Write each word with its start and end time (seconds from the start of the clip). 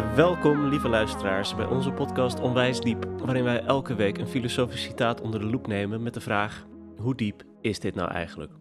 Uh, 0.00 0.14
welkom, 0.14 0.64
lieve 0.64 0.88
luisteraars, 0.88 1.54
bij 1.54 1.66
onze 1.66 1.92
podcast 1.92 2.40
Onwijs 2.40 2.80
Diep, 2.80 3.04
waarin 3.04 3.44
wij 3.44 3.62
elke 3.62 3.94
week 3.94 4.18
een 4.18 4.26
filosofisch 4.26 4.82
citaat 4.82 5.20
onder 5.20 5.40
de 5.40 5.46
loep 5.46 5.66
nemen 5.66 6.02
met 6.02 6.14
de 6.14 6.20
vraag: 6.20 6.66
hoe 6.96 7.14
diep 7.14 7.42
is 7.60 7.80
dit 7.80 7.94
nou 7.94 8.10
eigenlijk? 8.10 8.52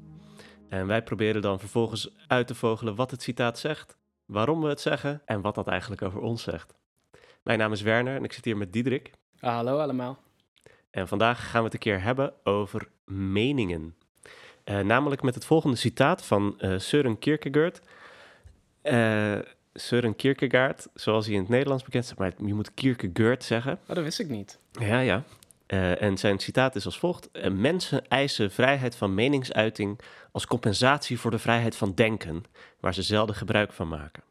En 0.70 0.88
wij 0.88 1.04
proberen 1.04 1.42
dan 1.42 1.60
vervolgens 1.60 2.16
uit 2.28 2.48
te 2.48 2.56
vogelen 2.56 2.96
wat 2.96 3.12
het 3.12 3.22
citaat 3.22 3.60
zegt, 3.60 3.98
waarom 4.26 4.62
we 4.62 4.70
het 4.70 4.82
zeggen 4.82 5.22
en 5.26 5.42
wat 5.42 5.56
dat 5.56 5.68
eigenlijk 5.68 6.02
over 6.02 6.22
ons 6.22 6.44
zegt. 6.44 6.74
Mijn 7.44 7.60
naam 7.60 7.72
is 7.72 7.82
Werner 7.82 8.16
en 8.16 8.24
ik 8.24 8.34
zit 8.34 8.46
hier 8.46 8.58
met 8.58 8.74
Diederik. 8.74 9.12
Hallo 9.40 9.80
allemaal. 9.80 10.18
En 10.92 11.08
vandaag 11.08 11.50
gaan 11.50 11.60
we 11.60 11.66
het 11.66 11.74
een 11.74 11.80
keer 11.80 12.02
hebben 12.02 12.34
over 12.44 12.90
meningen. 13.06 13.96
Uh, 14.66 14.80
namelijk 14.80 15.22
met 15.22 15.36
het 15.36 15.46
volgende 15.46 15.76
citaat 15.78 16.26
van 16.26 16.56
uh, 16.58 16.80
Søren 16.80 17.20
Kierkegaard. 17.20 17.82
Uh, 18.84 19.40
Søren 19.74 20.16
Kierkegaard, 20.16 20.88
zoals 20.94 21.26
hij 21.26 21.36
in 21.36 21.42
het 21.42 21.50
Nederlands 21.50 21.84
bekend 21.84 22.04
is, 22.04 22.14
maar 22.14 22.34
je 22.46 22.54
moet 22.54 22.74
Kierkegaard 22.74 23.44
zeggen. 23.44 23.80
Oh, 23.88 23.96
dat 23.96 24.04
wist 24.04 24.20
ik 24.20 24.30
niet. 24.30 24.60
Ja, 24.72 25.00
ja. 25.00 25.24
Uh, 25.68 26.02
en 26.02 26.18
zijn 26.18 26.40
citaat 26.40 26.76
is 26.76 26.86
als 26.86 27.00
volgt: 27.00 27.30
Mensen 27.52 28.08
eisen 28.08 28.52
vrijheid 28.52 28.96
van 28.96 29.14
meningsuiting 29.14 30.00
als 30.32 30.48
compensatie 30.48 31.20
voor 31.20 31.32
de 31.32 31.40
vrijheid 31.40 31.76
van 31.76 31.94
denken, 31.96 32.44
waar 32.80 32.94
ze 32.94 33.02
zelden 33.02 33.36
gebruik 33.36 33.74
van 33.74 33.88
maken. 33.88 34.24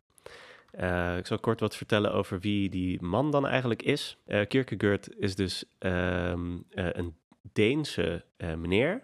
Uh, 0.80 1.16
ik 1.16 1.26
zal 1.26 1.38
kort 1.38 1.60
wat 1.60 1.76
vertellen 1.76 2.12
over 2.12 2.40
wie 2.40 2.68
die 2.68 3.02
man 3.02 3.30
dan 3.30 3.46
eigenlijk 3.46 3.82
is. 3.82 4.18
Uh, 4.26 4.46
Kierkegaard 4.46 5.08
is 5.18 5.34
dus 5.34 5.64
um, 5.78 6.64
een 6.70 7.16
Deense 7.52 8.24
meneer 8.36 9.02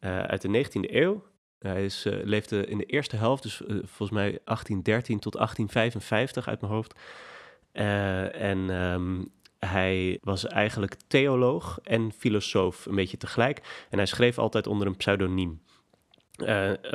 uit 0.00 0.42
de 0.42 0.64
19e 0.64 0.92
eeuw. 0.92 1.24
Hij 1.60 1.84
is, 1.84 2.06
uh, 2.06 2.24
leefde 2.24 2.66
in 2.66 2.78
de 2.78 2.84
eerste 2.84 3.16
helft, 3.16 3.42
dus 3.42 3.60
uh, 3.60 3.68
volgens 3.68 4.10
mij 4.10 4.38
1813 4.44 5.18
tot 5.18 5.32
1855 5.32 6.48
uit 6.48 6.60
mijn 6.60 6.72
hoofd. 6.72 6.94
Uh, 7.72 8.40
en 8.40 8.58
um, 8.70 9.32
hij 9.58 10.18
was 10.22 10.46
eigenlijk 10.46 10.96
theoloog 11.06 11.78
en 11.82 12.12
filosoof, 12.12 12.86
een 12.86 12.94
beetje 12.94 13.16
tegelijk. 13.16 13.86
En 13.90 13.98
hij 13.98 14.06
schreef 14.06 14.38
altijd 14.38 14.66
onder 14.66 14.86
een 14.86 14.96
pseudoniem. 14.96 15.60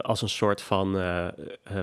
als 0.02 0.22
een 0.22 0.30
soort 0.30 0.62
van 0.62 0.92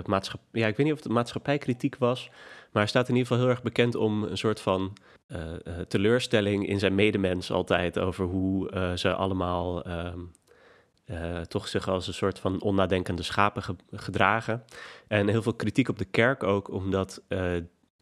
maatschappij. 0.04 0.60
Ja, 0.60 0.66
ik 0.66 0.76
weet 0.76 0.86
niet 0.86 0.94
of 0.94 1.02
het 1.02 1.12
maatschappijkritiek 1.12 1.96
was. 1.96 2.28
Maar 2.72 2.82
hij 2.82 2.86
staat 2.86 3.08
in 3.08 3.14
ieder 3.14 3.26
geval 3.26 3.42
heel 3.42 3.52
erg 3.52 3.62
bekend 3.62 3.94
om 3.94 4.22
een 4.22 4.38
soort 4.38 4.60
van 4.60 4.92
teleurstelling 5.88 6.66
in 6.68 6.78
zijn 6.78 6.94
medemens 6.94 7.50
altijd. 7.50 7.98
Over 7.98 8.24
hoe 8.24 8.92
ze 8.96 9.14
allemaal. 9.14 9.86
Um, 9.88 10.32
uh, 11.12 11.40
toch 11.40 11.68
zich 11.68 11.88
als 11.88 12.06
een 12.06 12.14
soort 12.14 12.38
van 12.38 12.60
onnadenkende 12.60 13.22
schapen 13.22 13.62
ge 13.62 13.76
gedragen. 13.92 14.64
En 15.08 15.28
heel 15.28 15.42
veel 15.42 15.54
kritiek 15.54 15.88
op 15.88 15.98
de 15.98 16.04
kerk 16.04 16.42
ook, 16.42 16.70
omdat, 16.70 17.22
uh, 17.28 17.52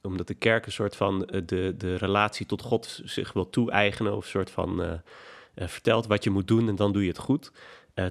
omdat 0.03 0.27
de 0.27 0.35
kerk 0.35 0.67
een 0.67 0.73
soort 0.73 0.97
van 0.97 1.29
uh, 1.31 1.43
de, 1.47 1.75
de 1.77 1.97
relatie 1.97 2.47
tot 2.47 2.63
God 2.63 3.01
zich 3.05 3.33
wil 3.33 3.51
toe-eigenen. 3.51 4.17
Of 4.17 4.25
een 4.25 4.31
soort 4.31 4.51
van 4.51 5.01
vertelt 5.55 6.07
wat 6.07 6.25
je 6.25 6.31
moet 6.31 6.49
doen 6.49 6.69
en 6.69 6.77
dan 6.77 6.93
doe 6.93 7.03
je 7.03 7.09
het 7.09 7.19
goed. 7.19 7.53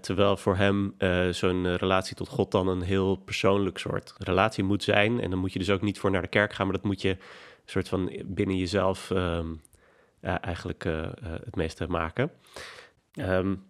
terwijl 0.01 0.37
voor 0.37 0.55
hem 0.55 0.95
zo'n 1.31 1.75
relatie 1.75 2.15
tot 2.15 2.27
God 2.27 2.51
dan 2.51 2.67
een 2.67 2.81
heel 2.81 3.15
persoonlijk 3.15 3.77
soort 3.77 4.13
relatie 4.17 4.63
moet 4.63 4.83
zijn. 4.83 5.19
En 5.19 5.29
dan 5.29 5.39
moet 5.39 5.53
je 5.53 5.59
dus 5.59 5.69
ook 5.69 5.81
niet 5.81 5.99
voor 5.99 6.11
naar 6.11 6.21
de 6.21 6.27
kerk 6.27 6.53
gaan, 6.53 6.65
maar 6.65 6.75
dat 6.75 6.85
moet 6.85 7.01
je 7.01 7.09
een 7.09 7.17
soort 7.65 7.89
van 7.89 8.11
binnen 8.25 8.57
jezelf 8.57 9.09
um, 9.09 9.61
eigenlijk 10.21 10.83
het 11.23 11.55
meeste 11.55 11.87
maken. 11.87 12.31
Um, 13.15 13.68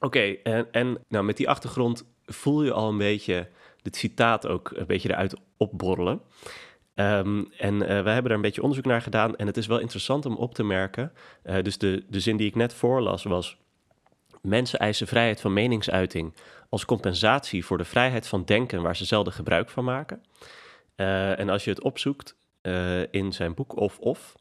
Oké, 0.00 0.36
en, 0.42 0.68
en 0.72 0.98
nou, 1.08 1.24
met 1.24 1.36
die 1.36 1.48
achtergrond 1.48 2.04
voel 2.24 2.62
je 2.62 2.72
al 2.72 2.88
een 2.88 2.98
beetje 2.98 3.48
dit 3.82 3.96
citaat 3.96 4.46
ook 4.46 4.70
een 4.74 4.86
beetje 4.86 5.08
eruit 5.08 5.36
opborrelen. 5.56 6.20
Um, 6.94 7.52
en 7.58 7.74
uh, 7.74 7.80
wij 7.80 8.12
hebben 8.12 8.22
daar 8.22 8.32
een 8.32 8.40
beetje 8.40 8.62
onderzoek 8.62 8.86
naar 8.86 9.02
gedaan 9.02 9.36
en 9.36 9.46
het 9.46 9.56
is 9.56 9.66
wel 9.66 9.78
interessant 9.78 10.26
om 10.26 10.36
op 10.36 10.54
te 10.54 10.64
merken. 10.64 11.12
Uh, 11.44 11.62
dus 11.62 11.78
de, 11.78 12.04
de 12.08 12.20
zin 12.20 12.36
die 12.36 12.46
ik 12.46 12.54
net 12.54 12.74
voorlas 12.74 13.22
was: 13.22 13.56
Mensen 14.42 14.78
eisen 14.78 15.06
vrijheid 15.06 15.40
van 15.40 15.52
meningsuiting 15.52 16.34
als 16.68 16.84
compensatie 16.84 17.64
voor 17.64 17.78
de 17.78 17.84
vrijheid 17.84 18.28
van 18.28 18.44
denken 18.44 18.82
waar 18.82 18.96
ze 18.96 19.04
zelden 19.04 19.32
gebruik 19.32 19.70
van 19.70 19.84
maken. 19.84 20.22
Uh, 20.96 21.38
en 21.38 21.48
als 21.48 21.64
je 21.64 21.70
het 21.70 21.82
opzoekt 21.82 22.38
in 23.10 23.32
zijn 23.32 23.54
boek 23.54 23.76
Of 23.76 23.98
Of, 23.98 24.34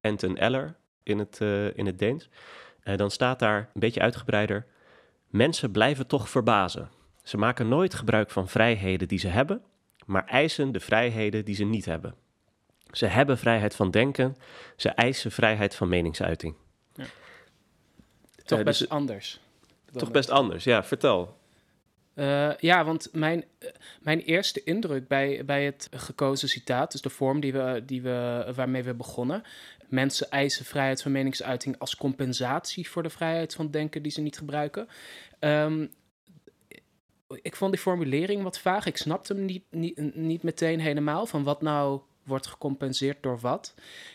Anton 0.00 0.36
Eller 0.36 0.76
in 1.02 1.18
het, 1.18 1.40
in 1.74 1.86
het 1.86 1.98
Deens, 1.98 2.28
dan 2.96 3.10
staat 3.10 3.38
daar 3.38 3.58
een 3.58 3.80
beetje 3.80 4.00
uitgebreider. 4.00 4.66
Mensen 5.28 5.70
blijven 5.70 6.06
toch 6.06 6.28
verbazen. 6.28 6.90
Ze 7.22 7.36
maken 7.36 7.68
nooit 7.68 7.94
gebruik 7.94 8.30
van 8.30 8.48
vrijheden 8.48 9.08
die 9.08 9.18
ze 9.18 9.28
hebben, 9.28 9.62
maar 10.06 10.24
eisen 10.24 10.72
de 10.72 10.80
vrijheden 10.80 11.44
die 11.44 11.54
ze 11.54 11.64
niet 11.64 11.84
hebben. 11.84 12.14
Ze 12.90 13.06
hebben 13.06 13.38
vrijheid 13.38 13.74
van 13.74 13.90
denken, 13.90 14.36
ze 14.76 14.88
eisen 14.88 15.32
vrijheid 15.32 15.74
van 15.74 15.88
meningsuiting. 15.88 16.54
Ja. 16.94 17.04
Toch 18.44 18.58
uh, 18.58 18.64
best 18.64 18.78
dus, 18.78 18.88
anders. 18.88 19.40
Toch 19.92 20.10
best 20.10 20.30
anders, 20.30 20.64
ja, 20.64 20.84
vertel. 20.84 21.36
Uh, 22.16 22.56
ja, 22.58 22.84
want 22.84 23.08
mijn, 23.12 23.44
mijn 24.00 24.20
eerste 24.20 24.64
indruk 24.64 25.08
bij, 25.08 25.44
bij 25.44 25.64
het 25.64 25.88
gekozen 25.90 26.48
citaat, 26.48 26.92
dus 26.92 27.00
de 27.00 27.10
vorm 27.10 27.40
die 27.40 27.52
we, 27.52 27.82
die 27.86 28.02
we, 28.02 28.52
waarmee 28.54 28.82
we 28.82 28.94
begonnen. 28.94 29.42
Mensen 29.88 30.30
eisen 30.30 30.64
vrijheid 30.64 31.02
van 31.02 31.12
meningsuiting 31.12 31.78
als 31.78 31.96
compensatie 31.96 32.88
voor 32.88 33.02
de 33.02 33.10
vrijheid 33.10 33.54
van 33.54 33.70
denken 33.70 34.02
die 34.02 34.12
ze 34.12 34.20
niet 34.20 34.38
gebruiken. 34.38 34.88
Um, 35.40 35.90
ik 37.42 37.56
vond 37.56 37.72
die 37.72 37.80
formulering 37.80 38.42
wat 38.42 38.58
vaag. 38.58 38.86
Ik 38.86 38.96
snapte 38.96 39.32
hem 39.32 39.44
niet, 39.44 39.64
niet, 39.70 40.14
niet 40.14 40.42
meteen 40.42 40.80
helemaal 40.80 41.26
van 41.26 41.42
wat 41.42 41.62
nou 41.62 42.00
wordt 42.26 42.46
gecompenseerd 42.46 43.22
door 43.22 43.38
wat. 43.38 43.74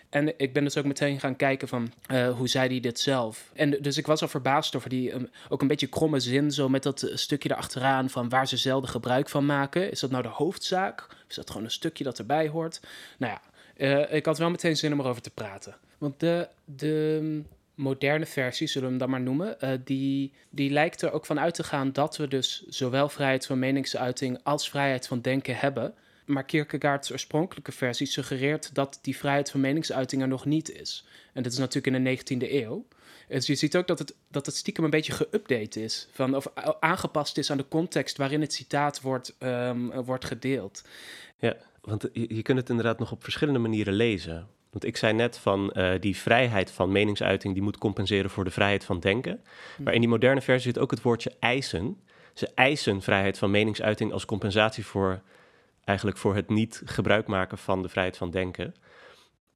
En 0.09 0.39
ik 0.39 0.53
ben 0.53 0.63
dus 0.63 0.77
ook 0.77 0.85
meteen 0.85 1.19
gaan 1.19 1.35
kijken 1.35 1.67
van 1.67 1.91
uh, 2.11 2.31
hoe 2.31 2.47
zei 2.47 2.69
hij 2.69 2.79
dit 2.79 2.99
zelf. 2.99 3.51
En 3.53 3.69
dus 3.81 3.97
ik 3.97 4.07
was 4.07 4.21
al 4.21 4.27
verbaasd 4.27 4.75
over 4.75 4.89
die 4.89 5.13
um, 5.13 5.29
ook 5.49 5.61
een 5.61 5.67
beetje 5.67 5.87
kromme 5.87 6.19
zin, 6.19 6.51
zo 6.51 6.69
met 6.69 6.83
dat 6.83 7.11
stukje 7.13 7.49
erachteraan 7.49 8.09
van 8.09 8.29
waar 8.29 8.47
ze 8.47 8.57
zelden 8.57 8.89
gebruik 8.89 9.29
van 9.29 9.45
maken. 9.45 9.91
Is 9.91 9.99
dat 9.99 10.11
nou 10.11 10.23
de 10.23 10.29
hoofdzaak? 10.29 11.07
Of 11.09 11.25
is 11.29 11.35
dat 11.35 11.49
gewoon 11.49 11.63
een 11.63 11.71
stukje 11.71 12.03
dat 12.03 12.19
erbij 12.19 12.47
hoort? 12.47 12.81
Nou 13.17 13.33
ja, 13.33 13.41
uh, 13.77 14.13
ik 14.13 14.25
had 14.25 14.37
wel 14.37 14.49
meteen 14.49 14.77
zin 14.77 14.93
om 14.93 14.99
erover 14.99 15.21
te 15.21 15.29
praten. 15.29 15.75
Want 15.97 16.19
de, 16.19 16.47
de 16.65 17.41
moderne 17.75 18.25
versie, 18.25 18.67
zullen 18.67 18.87
we 18.87 18.93
hem 18.93 18.99
dan 18.99 19.09
maar 19.09 19.21
noemen, 19.21 19.81
die, 19.83 20.33
die 20.49 20.69
lijkt 20.69 21.01
er 21.01 21.11
ook 21.11 21.25
van 21.25 21.39
uit 21.39 21.53
te 21.53 21.63
gaan 21.63 21.91
dat 21.91 22.17
we 22.17 22.27
dus 22.27 22.63
zowel 22.67 23.09
vrijheid 23.09 23.45
van 23.45 23.59
meningsuiting 23.59 24.39
als 24.43 24.69
vrijheid 24.69 25.07
van 25.07 25.21
denken 25.21 25.55
hebben. 25.55 25.93
Maar 26.31 26.43
Kierkegaards 26.43 27.11
oorspronkelijke 27.11 27.71
versie 27.71 28.07
suggereert 28.07 28.75
dat 28.75 28.99
die 29.01 29.17
vrijheid 29.17 29.51
van 29.51 29.59
meningsuiting 29.59 30.21
er 30.21 30.27
nog 30.27 30.45
niet 30.45 30.71
is. 30.71 31.05
En 31.33 31.43
dat 31.43 31.51
is 31.51 31.57
natuurlijk 31.57 31.95
in 31.95 32.03
de 32.03 32.17
19e 32.17 32.51
eeuw. 32.51 32.85
Dus 33.27 33.47
je 33.47 33.55
ziet 33.55 33.77
ook 33.77 33.87
dat 33.87 33.99
het, 33.99 34.15
dat 34.27 34.45
het 34.45 34.55
stiekem 34.55 34.83
een 34.83 34.89
beetje 34.89 35.13
geüpdate 35.13 35.79
is. 35.79 36.07
Van, 36.11 36.35
of 36.35 36.47
aangepast 36.79 37.37
is 37.37 37.51
aan 37.51 37.57
de 37.57 37.67
context 37.67 38.17
waarin 38.17 38.41
het 38.41 38.53
citaat 38.53 39.01
wordt, 39.01 39.35
um, 39.39 40.03
wordt 40.03 40.25
gedeeld. 40.25 40.83
Ja, 41.39 41.55
want 41.81 42.09
je, 42.13 42.35
je 42.35 42.41
kunt 42.41 42.57
het 42.57 42.69
inderdaad 42.69 42.99
nog 42.99 43.11
op 43.11 43.23
verschillende 43.23 43.59
manieren 43.59 43.93
lezen. 43.93 44.47
Want 44.69 44.85
ik 44.85 44.97
zei 44.97 45.13
net 45.13 45.37
van 45.37 45.73
uh, 45.73 45.93
die 45.99 46.17
vrijheid 46.17 46.71
van 46.71 46.91
meningsuiting, 46.91 47.53
die 47.53 47.63
moet 47.63 47.77
compenseren 47.77 48.29
voor 48.29 48.43
de 48.43 48.51
vrijheid 48.51 48.83
van 48.83 48.99
denken. 48.99 49.41
Hm. 49.75 49.83
Maar 49.83 49.93
in 49.93 49.99
die 49.99 50.09
moderne 50.09 50.41
versie 50.41 50.71
zit 50.71 50.81
ook 50.81 50.91
het 50.91 51.01
woordje 51.01 51.33
eisen. 51.39 51.97
Ze 52.33 52.49
eisen 52.55 53.01
vrijheid 53.01 53.37
van 53.37 53.51
meningsuiting 53.51 54.11
als 54.11 54.25
compensatie 54.25 54.85
voor 54.85 55.21
eigenlijk 55.91 56.17
voor 56.17 56.35
het 56.35 56.49
niet 56.49 56.81
gebruik 56.85 57.27
maken 57.27 57.57
van 57.57 57.81
de 57.81 57.89
vrijheid 57.89 58.17
van 58.17 58.31
denken. 58.31 58.73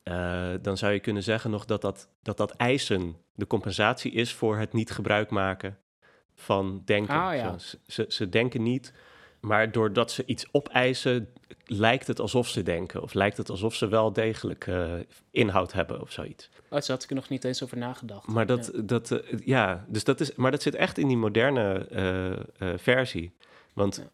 Uh, 0.03 0.53
dan 0.61 0.77
zou 0.77 0.93
je 0.93 0.99
kunnen 0.99 1.23
zeggen 1.23 1.51
nog 1.51 1.65
dat 1.65 1.81
dat, 1.81 2.09
dat 2.21 2.37
dat 2.37 2.51
eisen 2.51 3.15
de 3.33 3.47
compensatie 3.47 4.11
is 4.11 4.33
voor 4.33 4.57
het 4.57 4.73
niet 4.73 4.91
gebruik 4.91 5.29
maken 5.29 5.77
van 6.35 6.81
denken. 6.85 7.15
Ah, 7.15 7.35
ja. 7.35 7.55
ze, 7.87 8.05
ze 8.07 8.29
denken 8.29 8.63
niet, 8.63 8.93
maar 9.39 9.71
doordat 9.71 10.11
ze 10.11 10.25
iets 10.25 10.45
opeisen, 10.51 11.33
lijkt 11.65 12.07
het 12.07 12.19
alsof 12.19 12.47
ze 12.47 12.63
denken. 12.63 13.01
Of 13.01 13.13
lijkt 13.13 13.37
het 13.37 13.49
alsof 13.49 13.75
ze 13.75 13.87
wel 13.87 14.13
degelijk 14.13 14.67
uh, 14.67 14.93
inhoud 15.31 15.73
hebben 15.73 16.01
of 16.01 16.11
zoiets. 16.11 16.49
Oh, 16.53 16.69
daar 16.69 16.83
had 16.87 17.03
ik 17.03 17.09
er 17.09 17.15
nog 17.15 17.29
niet 17.29 17.43
eens 17.43 17.63
over 17.63 17.77
nagedacht. 17.77 18.27
Maar 18.27 18.45
dat, 18.45 18.71
ja, 18.73 18.81
dat, 18.81 19.11
uh, 19.11 19.19
ja 19.45 19.85
dus 19.87 20.03
dat 20.03 20.19
is, 20.19 20.35
maar 20.35 20.51
dat 20.51 20.61
zit 20.61 20.75
echt 20.75 20.97
in 20.97 21.07
die 21.07 21.17
moderne 21.17 21.87
versie. 22.77 23.35
Want 23.73 24.05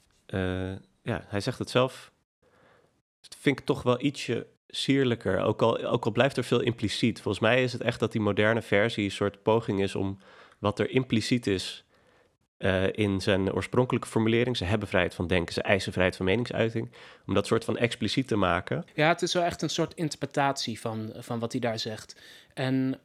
ja. 1.03 1.25
hij 1.27 1.39
zegt 1.39 1.59
het 1.59 1.69
zelf. 1.69 2.10
Vind 3.39 3.59
ik 3.59 3.65
toch 3.65 3.83
wel 3.83 4.01
ietsje 4.01 4.47
sierlijker. 4.67 5.39
Ook 5.39 5.61
al, 5.61 5.85
ook 5.85 6.05
al 6.05 6.11
blijft 6.11 6.37
er 6.37 6.43
veel 6.43 6.61
impliciet. 6.61 7.21
Volgens 7.21 7.43
mij 7.43 7.63
is 7.63 7.73
het 7.73 7.81
echt 7.81 7.99
dat 7.99 8.11
die 8.11 8.21
moderne 8.21 8.61
versie 8.61 9.03
een 9.03 9.11
soort 9.11 9.43
poging 9.43 9.81
is 9.81 9.95
om 9.95 10.19
wat 10.59 10.79
er 10.79 10.89
impliciet 10.89 11.47
is 11.47 11.85
uh, 12.61 12.83
in 12.91 13.21
zijn 13.21 13.53
oorspronkelijke 13.53 14.07
formulering. 14.07 14.57
Ze 14.57 14.65
hebben 14.65 14.87
vrijheid 14.87 15.15
van 15.15 15.27
denken, 15.27 15.53
ze 15.53 15.61
eisen 15.61 15.91
vrijheid 15.91 16.17
van 16.17 16.25
meningsuiting. 16.25 16.91
Om 17.25 17.33
dat 17.33 17.47
soort 17.47 17.63
van 17.63 17.77
expliciet 17.77 18.27
te 18.27 18.35
maken. 18.35 18.85
Ja, 18.93 19.07
het 19.07 19.21
is 19.21 19.33
wel 19.33 19.43
echt 19.43 19.61
een 19.61 19.69
soort 19.69 19.93
interpretatie 19.93 20.79
van, 20.79 21.13
van 21.17 21.39
wat 21.39 21.51
hij 21.51 21.61
daar 21.61 21.79
zegt. 21.79 22.15
En 22.53 22.99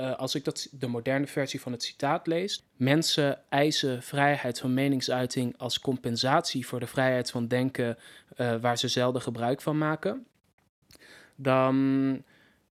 uh, 0.00 0.16
als 0.16 0.34
ik 0.34 0.44
dat, 0.44 0.68
de 0.70 0.86
moderne 0.86 1.26
versie 1.26 1.60
van 1.60 1.72
het 1.72 1.82
citaat 1.82 2.26
lees. 2.26 2.64
Mensen 2.76 3.40
eisen 3.48 4.02
vrijheid 4.02 4.58
van 4.58 4.74
meningsuiting 4.74 5.54
als 5.58 5.80
compensatie 5.80 6.66
voor 6.66 6.80
de 6.80 6.86
vrijheid 6.86 7.30
van 7.30 7.48
denken 7.48 7.98
uh, 8.36 8.54
waar 8.60 8.78
ze 8.78 8.88
zelden 8.88 9.22
gebruik 9.22 9.60
van 9.60 9.78
maken 9.78 10.26
dan 11.42 12.22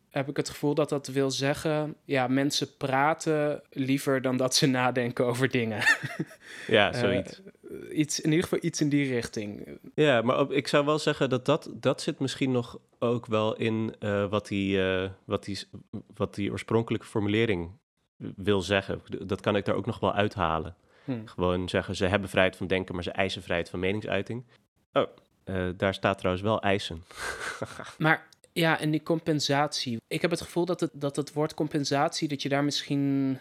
heb 0.10 0.30
ik 0.30 0.38
het 0.38 0.50
gevoel 0.50 0.74
dat 0.74 0.90
dat 0.90 1.08
wil 1.08 1.32
zeggen, 1.32 1.96
ja, 2.04 2.28
mensen 2.28 2.78
praten 2.78 3.62
liever 3.70 4.22
dan 4.22 4.38
dat 4.38 4.56
ze 4.56 4.66
nadenken 4.66 5.26
over 5.26 5.50
dingen. 5.50 5.84
Ja, 6.68 6.94
zoiets. 7.04 7.40
Uh, 7.40 7.46
iets, 7.92 8.20
in 8.20 8.30
ieder 8.30 8.44
geval 8.44 8.60
iets 8.62 8.82
in 8.82 8.90
die 8.90 9.14
richting. 9.14 9.80
Ja, 9.96 10.22
maar 10.22 10.40
op, 10.40 10.52
ik 10.52 10.68
zou 10.68 10.86
wel 10.86 11.00
zeggen 11.00 11.30
dat 11.30 11.46
dat, 11.46 11.70
dat 11.74 12.02
zit 12.02 12.20
misschien 12.20 12.52
nog 12.52 12.80
ook 13.00 13.26
wel 13.26 13.56
in 13.56 13.96
uh, 14.00 14.30
wat, 14.30 14.48
die, 14.48 14.78
uh, 14.78 15.10
wat, 15.26 15.44
die, 15.44 15.60
wat 16.16 16.36
die 16.36 16.52
oorspronkelijke 16.52 17.06
formulering 17.06 17.72
wil 18.36 18.62
zeggen. 18.62 19.02
Dat 19.20 19.42
kan 19.42 19.56
ik 19.56 19.66
daar 19.66 19.76
ook 19.76 19.86
nog 19.86 20.00
wel 20.00 20.14
uithalen. 20.14 20.76
Hmm. 21.04 21.28
Gewoon 21.28 21.70
zeggen, 21.70 21.96
ze 21.96 22.06
hebben 22.06 22.30
vrijheid 22.30 22.56
van 22.56 22.68
denken, 22.68 22.96
maar 22.96 23.04
ze 23.04 23.12
eisen 23.12 23.42
vrijheid 23.42 23.70
van 23.70 23.80
meningsuiting. 23.80 24.46
Oh, 24.94 25.08
daar 25.78 25.94
staat 25.94 26.18
trouwens 26.18 26.46
wel 26.46 26.62
eisen. 26.62 27.04
maar 27.98 28.28
ja, 28.54 28.80
en 28.80 28.92
die 28.92 29.04
compensatie. 29.04 29.98
Ik 30.08 30.22
heb 30.22 30.32
het 30.32 30.42
gevoel 30.42 30.66
dat 30.66 30.80
het, 30.80 30.92
dat 30.94 31.16
het 31.16 31.34
woord 31.34 31.54
compensatie, 31.54 32.28
dat 32.28 32.42
je 32.42 32.50
daar 32.50 32.64
misschien. 32.64 33.40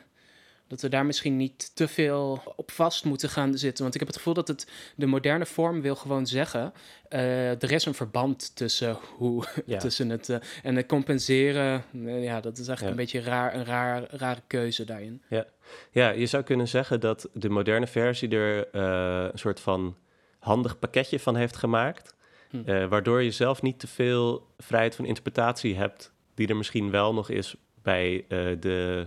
Dat 0.68 0.80
we 0.80 0.88
daar 0.88 1.06
misschien 1.06 1.36
niet 1.36 1.76
te 1.76 1.88
veel 1.88 2.42
op 2.56 2.70
vast 2.70 3.04
moeten 3.04 3.28
gaan 3.28 3.58
zitten. 3.58 3.82
Want 3.82 3.94
ik 3.94 4.00
heb 4.00 4.08
het 4.08 4.18
gevoel 4.18 4.34
dat 4.34 4.48
het 4.48 4.70
de 4.96 5.06
moderne 5.06 5.46
vorm 5.46 5.80
wil 5.80 5.96
gewoon 5.96 6.26
zeggen. 6.26 6.72
Uh, 7.10 7.62
er 7.62 7.72
is 7.72 7.84
een 7.84 7.94
verband 7.94 8.56
tussen 8.56 8.98
hoe. 9.16 9.44
tussen 9.78 10.08
het. 10.08 10.28
Uh, 10.28 10.36
en 10.62 10.76
het 10.76 10.86
compenseren. 10.86 11.84
Uh, 11.92 12.24
ja, 12.24 12.40
dat 12.40 12.58
is 12.58 12.68
eigenlijk 12.68 12.98
een 12.98 13.04
beetje 13.04 13.20
raar, 13.20 13.54
een 13.54 13.64
raar, 13.64 14.06
rare 14.10 14.42
keuze 14.46 14.84
daarin. 14.84 15.22
Ja. 15.28 15.46
ja, 15.90 16.10
je 16.10 16.26
zou 16.26 16.42
kunnen 16.42 16.68
zeggen 16.68 17.00
dat 17.00 17.28
de 17.32 17.48
moderne 17.48 17.86
versie 17.86 18.28
er 18.28 18.74
een 18.74 19.38
soort 19.38 19.60
van 19.60 19.96
handig 20.38 20.78
pakketje 20.78 21.20
van 21.20 21.36
heeft 21.36 21.56
gemaakt. 21.56 22.14
Hm. 22.50 22.62
Eh, 22.70 22.88
waardoor 22.88 23.22
je 23.22 23.30
zelf 23.30 23.62
niet 23.62 23.78
te 23.78 23.86
veel 23.86 24.46
vrijheid 24.58 24.94
van 24.94 25.04
interpretatie 25.04 25.76
hebt, 25.76 26.12
die 26.34 26.48
er 26.48 26.56
misschien 26.56 26.90
wel 26.90 27.14
nog 27.14 27.30
is 27.30 27.56
bij 27.82 28.24
de, 28.60 29.06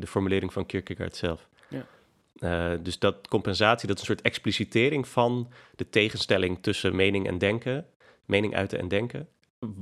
de 0.00 0.06
formulering 0.06 0.52
van 0.52 0.66
Kierkegaard 0.66 1.16
zelf. 1.16 1.48
Ja. 1.68 1.86
Uh, 2.38 2.78
dus 2.82 2.98
dat 2.98 3.28
compensatie, 3.28 3.88
dat 3.88 3.96
is 3.96 4.02
een 4.02 4.14
soort 4.14 4.26
explicitering 4.26 5.08
van 5.08 5.52
de 5.76 5.88
tegenstelling 5.88 6.62
tussen 6.62 6.96
mening 6.96 7.26
en 7.26 7.38
denken, 7.38 7.86
mening 8.24 8.54
uiten 8.54 8.78
en 8.78 8.88
denken. 8.88 9.28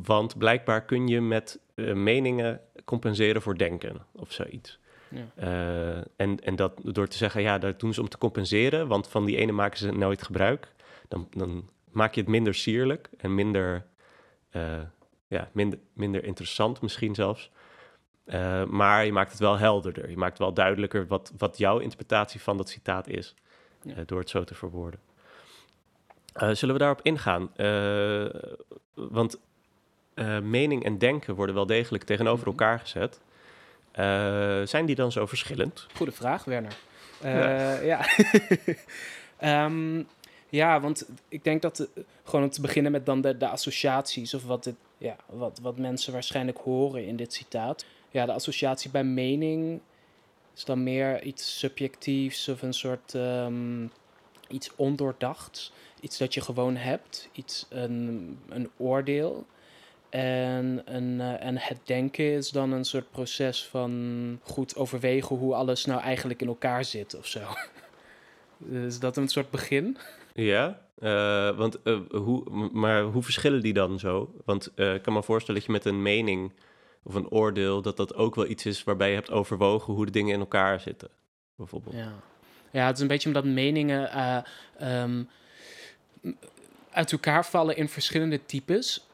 Want 0.02 0.38
blijkbaar 0.38 0.84
kun 0.84 1.08
je 1.08 1.20
met 1.20 1.58
meningen 1.74 2.60
compenseren 2.84 3.42
voor 3.42 3.58
denken 3.58 4.06
of 4.12 4.32
zoiets. 4.32 4.78
Ja. 5.08 6.04
en, 6.16 6.40
en 6.44 6.56
dat 6.56 6.72
door 6.82 7.08
te 7.08 7.16
zeggen, 7.16 7.42
ja, 7.42 7.58
dat 7.58 7.80
doen 7.80 7.94
ze 7.94 8.00
om 8.00 8.08
te 8.08 8.18
compenseren, 8.18 8.88
want 8.88 9.08
van 9.08 9.24
die 9.24 9.36
ene 9.36 9.52
maken 9.52 9.78
ze 9.78 9.92
nooit 9.92 10.22
gebruik. 10.22 10.72
Dan, 11.08 11.28
dan 11.30 11.68
maak 11.92 12.14
je 12.14 12.20
het 12.20 12.30
minder 12.30 12.54
sierlijk 12.54 13.08
en 13.16 13.34
minder, 13.34 13.86
uh, 14.52 14.80
ja, 15.26 15.50
minder, 15.52 15.78
minder 15.92 16.24
interessant 16.24 16.80
misschien 16.80 17.14
zelfs. 17.14 17.50
Uh, 18.30 18.64
maar 18.64 19.04
je 19.04 19.12
maakt 19.12 19.30
het 19.30 19.40
wel 19.40 19.58
helderder. 19.58 20.10
Je 20.10 20.16
maakt 20.16 20.38
wel 20.38 20.52
duidelijker 20.52 21.06
wat, 21.06 21.32
wat 21.38 21.58
jouw 21.58 21.78
interpretatie 21.78 22.40
van 22.40 22.56
dat 22.56 22.68
citaat 22.68 23.08
is, 23.08 23.34
ja. 23.82 23.96
uh, 23.96 23.98
door 24.06 24.18
het 24.18 24.30
zo 24.30 24.44
te 24.44 24.54
verwoorden. 24.54 25.00
zullen 26.32 26.74
we 26.74 26.80
daarop 26.80 27.00
ingaan? 27.02 27.50
want 28.94 29.38
mening 30.42 30.84
en 30.84 30.98
denken 30.98 31.34
worden 31.34 31.54
wel 31.54 31.66
degelijk 31.66 32.04
tegenover 32.04 32.48
mhm. 32.48 32.48
elkaar 32.48 32.78
gezet. 32.78 33.20
zijn 34.68 34.86
die 34.86 34.94
dan 34.94 35.12
zo 35.12 35.26
verschillend? 35.26 35.86
Goede 35.94 36.12
vraag, 36.12 36.44
Werner. 36.44 36.76
ja. 37.22 37.80
ja. 37.80 38.04
um, 39.64 40.06
Ja, 40.50 40.80
want 40.80 41.08
ik 41.28 41.44
denk 41.44 41.62
dat 41.62 41.88
gewoon 42.24 42.44
om 42.44 42.50
te 42.50 42.60
beginnen 42.60 42.92
met 42.92 43.06
dan 43.06 43.20
de, 43.20 43.36
de 43.36 43.48
associaties 43.48 44.34
of 44.34 44.44
wat, 44.44 44.64
het, 44.64 44.74
ja, 44.98 45.16
wat, 45.26 45.58
wat 45.62 45.78
mensen 45.78 46.12
waarschijnlijk 46.12 46.58
horen 46.58 47.06
in 47.06 47.16
dit 47.16 47.32
citaat. 47.32 47.84
Ja, 48.10 48.26
de 48.26 48.32
associatie 48.32 48.90
bij 48.90 49.04
mening 49.04 49.80
is 50.54 50.64
dan 50.64 50.82
meer 50.82 51.22
iets 51.22 51.58
subjectiefs 51.58 52.48
of 52.48 52.62
een 52.62 52.72
soort 52.72 53.14
um, 53.14 53.90
iets 54.48 54.70
ondoordachts. 54.76 55.72
Iets 56.00 56.18
dat 56.18 56.34
je 56.34 56.40
gewoon 56.40 56.76
hebt, 56.76 57.28
iets, 57.32 57.66
een, 57.68 58.38
een 58.48 58.70
oordeel. 58.76 59.46
En, 60.08 60.82
een, 60.84 61.18
uh, 61.18 61.44
en 61.44 61.56
het 61.56 61.78
denken 61.84 62.32
is 62.32 62.50
dan 62.50 62.72
een 62.72 62.84
soort 62.84 63.10
proces 63.10 63.64
van 63.64 64.40
goed 64.42 64.76
overwegen 64.76 65.36
hoe 65.36 65.54
alles 65.54 65.84
nou 65.84 66.00
eigenlijk 66.00 66.40
in 66.40 66.48
elkaar 66.48 66.84
zit 66.84 67.16
of 67.16 67.26
zo. 67.26 67.40
Is 68.86 68.98
dat 68.98 69.16
een 69.16 69.28
soort 69.28 69.50
begin? 69.50 69.96
Ja, 70.34 70.80
uh, 70.98 71.56
want, 71.56 71.78
uh, 71.84 71.98
hoe, 72.10 72.50
maar 72.72 73.02
hoe 73.02 73.22
verschillen 73.22 73.60
die 73.62 73.72
dan 73.72 73.98
zo? 73.98 74.34
Want 74.44 74.72
ik 74.76 75.02
kan 75.02 75.12
me 75.12 75.22
voorstellen 75.22 75.60
dat 75.60 75.70
je 75.70 75.76
met 75.76 75.84
een 75.84 76.02
mening 76.02 76.52
of 77.02 77.14
een 77.14 77.30
oordeel... 77.30 77.82
dat 77.82 77.96
dat 77.96 78.14
ook 78.14 78.34
wel 78.34 78.46
iets 78.46 78.66
is 78.66 78.84
waarbij 78.84 79.08
je 79.08 79.14
hebt 79.14 79.30
overwogen 79.30 79.94
hoe 79.94 80.04
de 80.04 80.12
dingen 80.12 80.34
in 80.34 80.40
elkaar 80.40 80.80
zitten, 80.80 81.08
bijvoorbeeld. 81.54 81.94
Ja, 81.94 82.12
ja 82.70 82.86
het 82.86 82.96
is 82.96 83.02
een 83.02 83.08
beetje 83.08 83.28
omdat 83.28 83.44
meningen 83.44 84.16
um, 84.82 85.28
uit 86.90 87.12
elkaar 87.12 87.46
vallen 87.46 87.76
in 87.76 87.88
verschillende 87.88 88.44
types. 88.46 89.06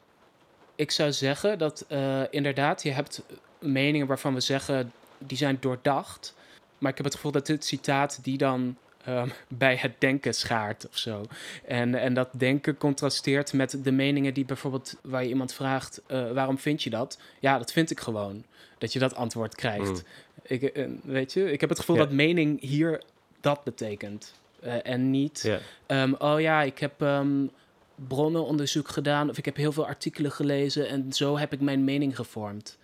Ik 0.74 0.90
zou 0.90 1.12
zeggen 1.12 1.58
dat 1.58 1.86
inderdaad, 2.30 2.82
je 2.82 2.90
hebt 2.90 3.22
meningen 3.60 4.06
waarvan 4.06 4.34
we 4.34 4.40
zeggen... 4.40 4.92
die 5.18 5.36
zijn 5.36 5.56
doordacht... 5.60 6.34
Maar 6.78 6.90
ik 6.90 6.96
heb 6.96 7.06
het 7.06 7.14
gevoel 7.14 7.32
dat 7.32 7.46
dit 7.46 7.64
citaat 7.64 8.24
die 8.24 8.38
dan 8.38 8.76
Ehm, 9.06 9.28
bij 9.48 9.76
het 9.76 9.92
denken 9.98 10.34
schaart 10.34 10.88
of 10.88 10.96
zo. 10.98 11.24
En, 11.64 11.94
en 11.94 12.14
dat 12.14 12.28
denken 12.32 12.76
contrasteert 12.76 13.52
met 13.52 13.84
de 13.84 13.92
meningen 13.92 14.34
die 14.34 14.44
bijvoorbeeld 14.44 14.96
waar 15.02 15.22
je 15.22 15.28
iemand 15.28 15.52
vraagt: 15.54 16.02
uh, 16.08 16.32
waarom 16.32 16.58
vind 16.58 16.82
je 16.82 16.90
dat? 16.90 17.18
Ja, 17.40 17.58
dat 17.58 17.72
vind 17.72 17.90
ik 17.90 18.00
gewoon. 18.00 18.44
Dat 18.78 18.92
je 18.92 18.98
dat 18.98 19.14
antwoord 19.14 19.54
krijgt. 19.54 19.90
Mm. 19.90 20.00
Ik, 20.42 20.76
uh, 20.76 20.86
weet 21.02 21.32
je, 21.32 21.52
ik 21.52 21.60
heb 21.60 21.68
het 21.68 21.78
gevoel 21.78 21.96
dat 21.96 22.10
mening 22.10 22.60
hier 22.60 23.02
dat 23.40 23.64
betekent. 23.64 24.34
Uh, 24.64 24.86
en 24.86 25.10
niet, 25.10 25.40
yeah. 25.86 26.02
um, 26.02 26.14
oh 26.18 26.40
ja, 26.40 26.62
ik 26.62 26.78
heb 26.78 27.00
um, 27.00 27.50
bronnenonderzoek 27.94 28.88
gedaan 28.88 29.30
of 29.30 29.38
ik 29.38 29.44
heb 29.44 29.56
heel 29.56 29.72
veel 29.72 29.86
artikelen 29.86 30.32
gelezen 30.32 30.88
en 30.88 31.12
zo 31.12 31.38
heb 31.38 31.52
ik 31.52 31.60
mijn 31.60 31.84
mening 31.84 32.16
gevormd. 32.16 32.78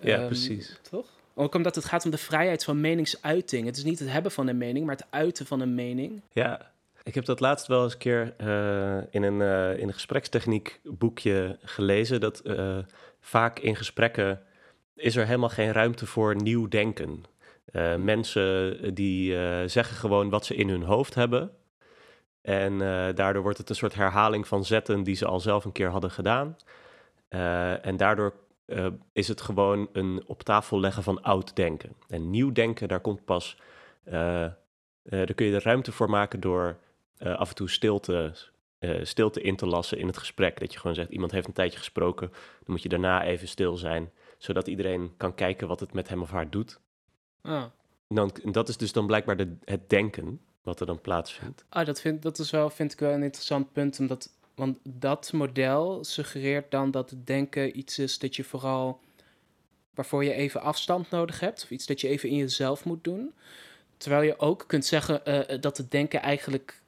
Ja, 0.00 0.26
precies. 0.26 0.78
Toch? 0.90 1.06
Ook 1.34 1.54
omdat 1.54 1.74
het 1.74 1.84
gaat 1.84 2.04
om 2.04 2.10
de 2.10 2.18
vrijheid 2.18 2.64
van 2.64 2.80
meningsuiting. 2.80 3.66
Het 3.66 3.76
is 3.76 3.84
niet 3.84 3.98
het 3.98 4.10
hebben 4.10 4.32
van 4.32 4.46
een 4.46 4.58
mening, 4.58 4.86
maar 4.86 4.96
het 4.96 5.06
uiten 5.10 5.46
van 5.46 5.60
een 5.60 5.74
mening. 5.74 6.20
Ja, 6.32 6.70
ik 7.02 7.14
heb 7.14 7.24
dat 7.24 7.40
laatst 7.40 7.66
wel 7.66 7.82
eens 7.82 7.92
een 7.92 7.98
keer 7.98 8.34
uh, 8.40 8.96
in, 9.10 9.22
een, 9.22 9.40
uh, 9.40 9.78
in 9.78 9.88
een 9.88 9.94
gesprekstechniek 9.94 10.80
boekje 10.84 11.58
gelezen. 11.62 12.20
Dat 12.20 12.40
uh, 12.44 12.78
vaak 13.20 13.58
in 13.58 13.76
gesprekken 13.76 14.42
is 14.94 15.16
er 15.16 15.26
helemaal 15.26 15.48
geen 15.48 15.72
ruimte 15.72 16.06
voor 16.06 16.34
nieuw 16.34 16.68
denken. 16.68 17.24
mensen 17.98 18.94
die 18.94 19.32
zeggen 19.68 19.96
gewoon 19.96 20.30
wat 20.30 20.46
ze 20.46 20.54
in 20.54 20.68
hun 20.68 20.82
hoofd 20.82 21.14
hebben. 21.14 21.50
En 22.42 22.78
daardoor 23.14 23.42
wordt 23.42 23.58
het 23.58 23.68
een 23.68 23.74
soort 23.74 23.94
herhaling 23.94 24.46
van 24.46 24.64
zetten 24.64 25.02
die 25.02 25.14
ze 25.14 25.26
al 25.26 25.40
zelf 25.40 25.64
een 25.64 25.72
keer 25.72 25.88
hadden 25.88 26.10
gedaan. 26.10 26.56
en 27.82 27.96
daardoor 27.96 28.34
uh, 28.70 28.86
is 29.12 29.28
het 29.28 29.40
gewoon 29.40 29.88
een 29.92 30.22
op 30.26 30.42
tafel 30.42 30.80
leggen 30.80 31.02
van 31.02 31.22
oud 31.22 31.56
denken. 31.56 31.96
En 32.08 32.30
nieuw 32.30 32.52
denken, 32.52 32.88
daar 32.88 33.00
komt 33.00 33.24
pas, 33.24 33.56
uh, 34.04 34.14
uh, 34.14 34.50
daar 35.02 35.34
kun 35.34 35.46
je 35.46 35.54
er 35.54 35.62
ruimte 35.62 35.92
voor 35.92 36.10
maken 36.10 36.40
door 36.40 36.78
af 37.18 37.48
en 37.48 37.54
toe 37.54 37.70
stilte, 37.70 38.32
stilte 39.02 39.40
in 39.40 39.56
te 39.56 39.66
lassen 39.66 39.98
in 39.98 40.06
het 40.06 40.18
gesprek. 40.18 40.60
Dat 40.60 40.72
je 40.72 40.78
gewoon 40.78 40.94
zegt, 40.94 41.10
iemand 41.10 41.32
heeft 41.32 41.46
een 41.46 41.52
tijdje 41.52 41.78
gesproken, 41.78 42.28
dan 42.28 42.66
moet 42.66 42.82
je 42.82 42.88
daarna 42.88 43.24
even 43.24 43.48
stil 43.48 43.76
zijn, 43.76 44.10
zodat 44.38 44.68
iedereen 44.68 45.16
kan 45.16 45.34
kijken 45.34 45.68
wat 45.68 45.80
het 45.80 45.92
met 45.92 46.08
hem 46.08 46.22
of 46.22 46.30
haar 46.30 46.50
doet. 46.50 46.80
Ah. 47.42 47.64
Dan, 48.08 48.32
dat 48.42 48.68
is 48.68 48.76
dus 48.76 48.92
dan 48.92 49.06
blijkbaar 49.06 49.36
de, 49.36 49.56
het 49.64 49.90
denken 49.90 50.40
wat 50.62 50.80
er 50.80 50.86
dan 50.86 51.00
plaatsvindt. 51.00 51.64
Ah, 51.68 51.86
dat, 51.86 52.00
vind, 52.00 52.22
dat 52.22 52.38
is 52.38 52.50
wel, 52.50 52.70
vind 52.70 52.92
ik 52.92 52.98
wel 52.98 53.12
een 53.12 53.22
interessant 53.22 53.72
punt, 53.72 53.98
omdat 53.98 54.30
want 54.60 54.78
dat 54.82 55.32
model 55.32 56.04
suggereert 56.04 56.70
dan 56.70 56.90
dat 56.90 57.10
het 57.10 57.26
denken 57.26 57.78
iets 57.78 57.98
is 57.98 58.18
dat 58.18 58.36
je 58.36 58.44
vooral 58.44 59.00
waarvoor 59.94 60.24
je 60.24 60.32
even 60.32 60.60
afstand 60.60 61.10
nodig 61.10 61.40
hebt, 61.40 61.62
of 61.62 61.70
iets 61.70 61.86
dat 61.86 62.00
je 62.00 62.08
even 62.08 62.28
in 62.28 62.36
jezelf 62.36 62.84
moet 62.84 63.04
doen. 63.04 63.34
Terwijl 63.96 64.22
je 64.22 64.38
ook 64.38 64.64
kunt 64.66 64.86
zeggen 64.86 65.20
uh, 65.24 65.60
dat 65.60 65.76
het 65.76 65.90
denken 65.90 66.22
eigenlijk 66.22 66.82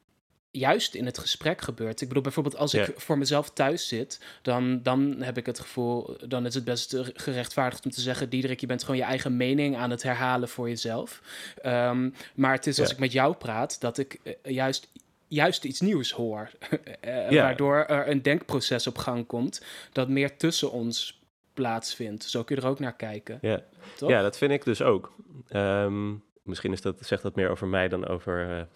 juist 0.50 0.94
in 0.94 1.06
het 1.06 1.18
gesprek 1.18 1.60
gebeurt. 1.60 2.00
Ik 2.00 2.08
bedoel, 2.08 2.22
bijvoorbeeld 2.22 2.56
als 2.56 2.74
ik 2.74 2.92
voor 2.96 3.18
mezelf 3.18 3.50
thuis 3.50 3.88
zit, 3.88 4.20
dan, 4.42 4.82
dan 4.82 5.22
heb 5.22 5.36
ik 5.36 5.46
het 5.46 5.60
gevoel, 5.60 6.16
dan 6.28 6.46
is 6.46 6.54
het 6.54 6.64
best 6.64 6.96
gerechtvaardigd 7.14 7.84
om 7.84 7.90
te 7.90 8.00
zeggen, 8.00 8.28
Diederik, 8.28 8.60
je 8.60 8.66
bent 8.66 8.80
gewoon 8.80 8.96
je 8.96 9.02
eigen 9.02 9.36
mening 9.36 9.76
aan 9.76 9.90
het 9.90 10.02
herhalen 10.02 10.48
voor 10.48 10.68
jezelf. 10.68 11.22
Um, 11.66 12.14
maar 12.34 12.52
het 12.52 12.66
is 12.66 12.80
als 12.80 12.92
ik 12.92 12.98
met 12.98 13.12
jou 13.12 13.34
praat, 13.34 13.80
dat 13.80 13.98
ik 13.98 14.18
uh, 14.24 14.34
juist 14.42 14.88
juist 15.32 15.64
iets 15.64 15.80
nieuws 15.80 16.12
hoor. 16.12 16.50
uh, 17.04 17.30
Waardoor 17.30 17.76
er 17.76 18.08
een 18.08 18.22
denkproces 18.22 18.86
op 18.86 18.98
gang 18.98 19.26
komt 19.26 19.64
dat 19.92 20.08
meer 20.08 20.36
tussen 20.36 20.72
ons 20.72 21.20
plaatsvindt. 21.54 22.24
Zo 22.24 22.44
kun 22.44 22.56
je 22.56 22.62
er 22.62 22.68
ook 22.68 22.78
naar 22.78 22.96
kijken. 22.96 23.38
Ja, 23.40 23.62
ja 23.98 24.22
dat 24.22 24.38
vind 24.38 24.52
ik 24.52 24.64
dus 24.64 24.82
ook. 24.82 25.14
Um, 25.50 26.22
misschien 26.42 26.72
is 26.72 26.80
dat, 26.80 26.96
zegt 27.00 27.22
dat 27.22 27.34
meer 27.36 27.50
over 27.50 27.66
mij 27.66 27.88
dan 27.88 28.06
over, 28.06 28.68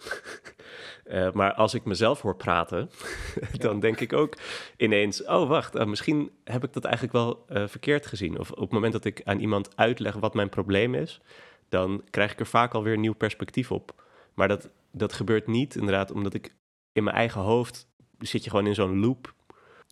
Eh, 1.03 1.31
maar 1.39 1.53
als 1.53 1.73
ik 1.73 1.85
mezelf 1.85 2.21
hoor 2.21 2.35
praten, 2.35 2.89
dan 3.57 3.79
denk 3.79 3.99
ik 3.99 4.13
ook 4.13 4.37
ineens: 4.77 5.25
oh 5.25 5.49
wacht, 5.49 5.75
uh, 5.75 5.85
misschien 5.85 6.31
heb 6.43 6.63
ik 6.63 6.73
dat 6.73 6.83
eigenlijk 6.83 7.13
wel 7.13 7.45
verkeerd 7.67 8.05
gezien. 8.05 8.39
Of 8.39 8.51
op 8.51 8.59
het 8.59 8.71
moment 8.71 8.93
dat 8.93 9.05
ik 9.05 9.21
aan 9.23 9.39
iemand 9.39 9.69
uitleg 9.75 10.13
wat 10.13 10.33
mijn 10.33 10.49
probleem 10.49 10.95
is, 10.95 11.21
dan 11.69 12.03
krijg 12.09 12.31
ik 12.31 12.39
er 12.39 12.45
vaak 12.45 12.73
alweer 12.73 12.93
een 12.93 13.01
nieuw 13.01 13.13
perspectief 13.13 13.71
op. 13.71 14.03
Maar 14.33 14.47
dat, 14.47 14.69
dat 14.97 15.13
gebeurt 15.13 15.47
niet 15.47 15.75
inderdaad 15.75 16.11
omdat 16.11 16.33
ik 16.33 16.55
in 16.91 17.03
mijn 17.03 17.15
eigen 17.15 17.41
hoofd 17.41 17.87
zit 18.19 18.43
je 18.43 18.49
gewoon 18.49 18.67
in 18.67 18.75
zo'n 18.75 18.99
loop. 18.99 19.33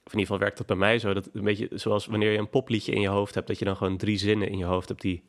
Of 0.06 0.14
in 0.14 0.20
ieder 0.20 0.22
geval 0.22 0.40
werkt 0.40 0.58
dat 0.58 0.68
bij 0.68 0.76
mij 0.76 1.00
zo. 1.00 1.14
Dat 1.14 1.30
een 1.34 1.44
beetje 1.44 1.70
zoals 1.72 2.06
wanneer 2.06 2.32
je 2.32 2.38
een 2.38 2.50
popliedje 2.50 2.92
in 2.92 3.02
je 3.02 3.08
hoofd 3.08 3.36
hebt, 3.36 3.48
dat 3.48 3.60
je 3.60 3.66
dan 3.66 3.76
gewoon 3.76 3.98
drie 3.98 4.18
zinnen 4.18 4.50
in 4.50 4.58
je 4.58 4.66
hoofd 4.66 4.88
hebt 4.88 5.02
die, 5.02 5.24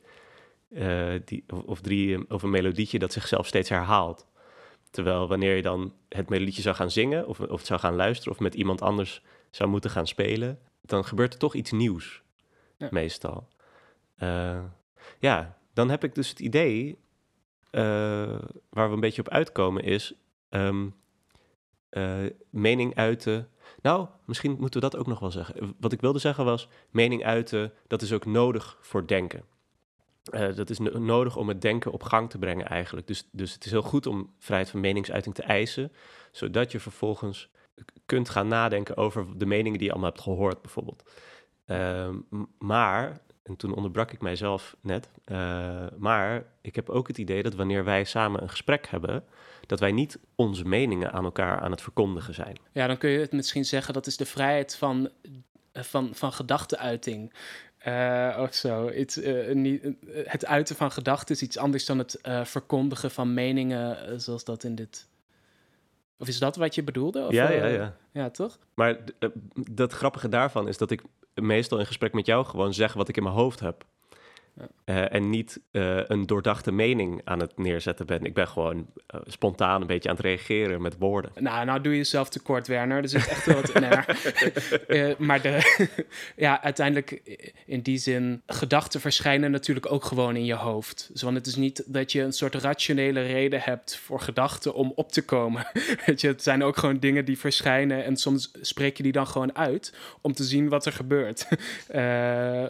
die 1.25 1.43
of 1.65 1.81
drie 1.81 2.31
of 2.31 2.43
een 2.43 2.49
melodietje 2.49 2.99
dat 2.99 3.13
zichzelf 3.13 3.47
steeds 3.47 3.69
herhaalt. 3.69 4.27
Terwijl 4.89 5.27
wanneer 5.27 5.55
je 5.55 5.61
dan 5.61 5.93
het 6.09 6.29
melodietje 6.29 6.61
zou 6.61 6.75
gaan 6.75 6.91
zingen, 6.91 7.27
of, 7.27 7.39
of 7.39 7.65
zou 7.65 7.79
gaan 7.79 7.95
luisteren, 7.95 8.33
of 8.33 8.39
met 8.39 8.55
iemand 8.55 8.81
anders 8.81 9.21
zou 9.51 9.69
moeten 9.69 9.89
gaan 9.89 10.07
spelen, 10.07 10.59
dan 10.81 11.05
gebeurt 11.05 11.33
er 11.33 11.39
toch 11.39 11.55
iets 11.55 11.71
nieuws. 11.71 12.21
Ja. 12.77 12.87
Meestal. 12.91 13.47
Uh, 14.23 14.63
ja, 15.19 15.57
dan 15.73 15.89
heb 15.89 16.03
ik 16.03 16.15
dus 16.15 16.29
het 16.29 16.39
idee, 16.39 16.97
waar 18.69 18.87
we 18.87 18.93
een 18.93 18.99
beetje 18.99 19.21
op 19.21 19.29
uitkomen, 19.29 19.83
is 19.83 20.13
um, 20.49 20.95
mening 22.49 22.95
uiten. 22.95 23.49
Nou, 23.81 24.07
misschien 24.25 24.51
moeten 24.59 24.81
we 24.81 24.89
dat 24.89 24.99
ook 24.99 25.07
nog 25.07 25.19
wel 25.19 25.31
zeggen. 25.31 25.75
Wat 25.79 25.91
ik 25.91 26.01
wilde 26.01 26.19
zeggen 26.19 26.45
was, 26.45 26.69
mening 26.89 27.23
uiten, 27.23 27.73
dat 27.87 28.01
is 28.01 28.13
ook 28.13 28.25
nodig 28.25 28.77
voor 28.81 29.07
denken. 29.07 29.43
Uh, 30.33 30.55
dat 30.55 30.69
is 30.69 30.79
nodig 30.79 31.35
om 31.35 31.47
het 31.47 31.61
denken 31.61 31.91
op 31.91 32.03
gang 32.03 32.29
te 32.29 32.37
brengen 32.37 32.65
eigenlijk. 32.65 33.07
Dus, 33.07 33.27
dus 33.31 33.53
het 33.53 33.65
is 33.65 33.71
heel 33.71 33.81
goed 33.81 34.05
om 34.05 34.33
vrijheid 34.39 34.69
van 34.69 34.79
meningsuiting 34.79 35.35
te 35.35 35.43
eisen, 35.43 35.91
zodat 36.31 36.71
je 36.71 36.79
vervolgens 36.79 37.49
kunt 38.05 38.29
gaan 38.29 38.47
nadenken 38.47 38.97
over 38.97 39.37
de 39.37 39.45
meningen 39.45 39.77
die 39.77 39.87
je 39.87 39.93
allemaal 39.93 40.11
hebt 40.11 40.23
gehoord 40.23 40.61
bijvoorbeeld. 40.61 41.03
Uh, 41.67 42.09
maar, 42.59 43.21
en 43.47 43.55
toen 43.55 43.75
onderbrak 43.75 44.11
ik 44.11 44.21
mijzelf 44.21 44.75
net, 44.81 45.09
uh, 45.25 45.85
maar 45.97 46.43
ik 46.61 46.75
heb 46.75 46.89
ook 46.89 47.07
het 47.07 47.17
idee 47.17 47.43
dat 47.43 47.53
wanneer 47.53 47.83
wij 47.83 48.03
samen 48.03 48.41
een 48.41 48.49
gesprek 48.49 48.87
hebben, 48.87 49.23
dat 49.65 49.79
wij 49.79 49.91
niet 49.91 50.19
onze 50.35 50.65
meningen 50.65 51.11
aan 51.11 51.23
elkaar 51.23 51.59
aan 51.59 51.71
het 51.71 51.81
verkondigen 51.81 52.33
zijn. 52.33 52.55
Ja, 52.71 52.87
dan 52.87 52.97
kun 52.97 53.09
je 53.09 53.19
het 53.19 53.31
misschien 53.31 53.65
zeggen 53.65 53.93
dat 53.93 54.07
is 54.07 54.17
de 54.17 54.25
vrijheid 54.25 54.75
van, 54.75 55.09
van, 55.73 56.09
van 56.13 56.33
gedachteuiting. 56.33 57.33
Uh, 57.87 58.37
of 58.39 58.53
zo. 58.53 58.89
Uh, 58.89 59.53
niet, 59.53 59.87
het 60.09 60.45
uiten 60.45 60.75
van 60.75 60.91
gedachten 60.91 61.35
is 61.35 61.41
iets 61.41 61.57
anders 61.57 61.85
dan 61.85 61.97
het 61.97 62.19
verkondigen 62.43 63.11
van 63.11 63.33
meningen, 63.33 64.21
zoals 64.21 64.43
dat 64.43 64.63
in 64.63 64.75
dit. 64.75 65.07
Of 66.17 66.27
is 66.27 66.39
dat 66.39 66.55
wat 66.55 66.75
je 66.75 66.83
bedoelde? 66.83 67.25
Of, 67.25 67.31
ja, 67.31 67.51
ja, 67.51 67.65
ja. 67.65 67.95
Ja, 68.11 68.29
toch? 68.29 68.57
Maar 68.73 68.97
dat 69.71 69.93
grappige 69.93 70.29
daarvan 70.29 70.67
is 70.67 70.77
dat 70.77 70.91
ik 70.91 71.01
meestal 71.41 71.79
in 71.79 71.85
gesprek 71.85 72.13
met 72.13 72.25
jou 72.25 72.45
gewoon 72.45 72.73
zeg 72.73 72.93
wat 72.93 73.09
ik 73.09 73.17
in 73.17 73.23
mijn 73.23 73.35
hoofd 73.35 73.59
heb. 73.59 73.85
Uh, 74.85 75.13
en 75.13 75.29
niet 75.29 75.59
uh, 75.71 75.99
een 76.07 76.25
doordachte 76.25 76.71
mening 76.71 77.21
aan 77.23 77.39
het 77.39 77.57
neerzetten 77.57 78.05
ben. 78.05 78.23
Ik 78.23 78.33
ben 78.33 78.47
gewoon 78.47 78.77
uh, 78.77 79.21
spontaan 79.25 79.81
een 79.81 79.87
beetje 79.87 80.09
aan 80.09 80.15
het 80.15 80.25
reageren 80.25 80.81
met 80.81 80.97
woorden. 80.97 81.31
Nou, 81.39 81.65
nou 81.65 81.81
doe 81.81 81.91
je 81.91 81.97
jezelf 81.97 82.29
tekort, 82.29 82.67
Werner. 82.67 83.01
Er 83.01 83.09
zit 83.09 83.27
echt 83.27 83.45
wel 83.45 83.61
wat... 83.61 83.73
nee, 83.73 83.89
maar, 83.89 85.15
maar 85.17 85.41
de, 85.41 85.85
ja, 86.35 86.61
uiteindelijk 86.63 87.39
in 87.65 87.81
die 87.81 87.97
zin... 87.97 88.41
gedachten 88.45 89.01
verschijnen 89.01 89.51
natuurlijk 89.51 89.91
ook 89.91 90.03
gewoon 90.03 90.35
in 90.35 90.45
je 90.45 90.55
hoofd. 90.55 91.09
Dus, 91.11 91.21
want 91.21 91.35
het 91.35 91.45
is 91.45 91.55
niet 91.55 91.83
dat 91.85 92.11
je 92.11 92.21
een 92.21 92.33
soort 92.33 92.55
rationele 92.55 93.21
reden 93.21 93.61
hebt... 93.61 93.97
voor 93.97 94.19
gedachten 94.19 94.73
om 94.73 94.91
op 94.95 95.11
te 95.11 95.25
komen. 95.25 95.67
Weet 96.05 96.21
je, 96.21 96.27
het 96.27 96.43
zijn 96.43 96.63
ook 96.63 96.77
gewoon 96.77 96.99
dingen 96.99 97.25
die 97.25 97.39
verschijnen... 97.39 98.03
en 98.03 98.17
soms 98.17 98.51
spreek 98.61 98.97
je 98.97 99.03
die 99.03 99.11
dan 99.11 99.27
gewoon 99.27 99.55
uit... 99.55 99.93
om 100.21 100.33
te 100.33 100.43
zien 100.43 100.69
wat 100.69 100.85
er 100.85 100.93
gebeurt. 100.93 101.47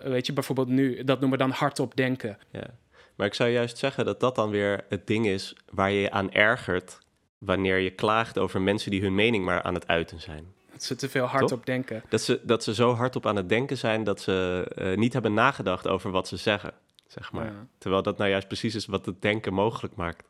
weet 0.03 0.25
je, 0.25 0.33
bijvoorbeeld 0.33 0.67
nu... 0.67 1.03
dat 1.03 1.19
noemen 1.19 1.37
we 1.39 1.45
dan 1.45 1.51
hard 1.51 1.76
op 1.79 1.95
denken. 1.95 2.37
Ja. 2.51 2.73
Maar 3.15 3.27
ik 3.27 3.33
zou 3.33 3.49
juist 3.49 3.77
zeggen 3.77 4.05
dat 4.05 4.19
dat 4.19 4.35
dan 4.35 4.49
weer 4.49 4.85
het 4.89 5.07
ding 5.07 5.27
is 5.27 5.55
waar 5.69 5.91
je 5.91 5.99
je 5.99 6.11
aan 6.11 6.31
ergert 6.31 6.99
wanneer 7.37 7.77
je 7.77 7.89
klaagt 7.89 8.37
over 8.37 8.61
mensen 8.61 8.91
die 8.91 9.01
hun 9.01 9.15
mening 9.15 9.45
maar 9.45 9.61
aan 9.61 9.73
het 9.73 9.87
uiten 9.87 10.21
zijn. 10.21 10.53
Dat 10.71 10.83
ze 10.83 10.95
te 10.95 11.09
veel 11.09 11.25
hard 11.25 11.51
op 11.51 11.65
denken. 11.65 12.03
Dat 12.09 12.21
ze, 12.21 12.39
dat 12.43 12.63
ze 12.63 12.73
zo 12.73 12.93
hard 12.93 13.15
op 13.15 13.25
aan 13.25 13.35
het 13.35 13.49
denken 13.49 13.77
zijn 13.77 14.03
dat 14.03 14.21
ze 14.21 14.67
uh, 14.77 14.97
niet 14.97 15.13
hebben 15.13 15.33
nagedacht 15.33 15.87
over 15.87 16.11
wat 16.11 16.27
ze 16.27 16.37
zeggen, 16.37 16.73
zeg 17.07 17.31
maar. 17.31 17.45
Ja. 17.45 17.67
Terwijl 17.77 18.03
dat 18.03 18.17
nou 18.17 18.29
juist 18.29 18.47
precies 18.47 18.75
is 18.75 18.85
wat 18.85 19.05
het 19.05 19.21
denken 19.21 19.53
mogelijk 19.53 19.95
maakt. 19.95 20.27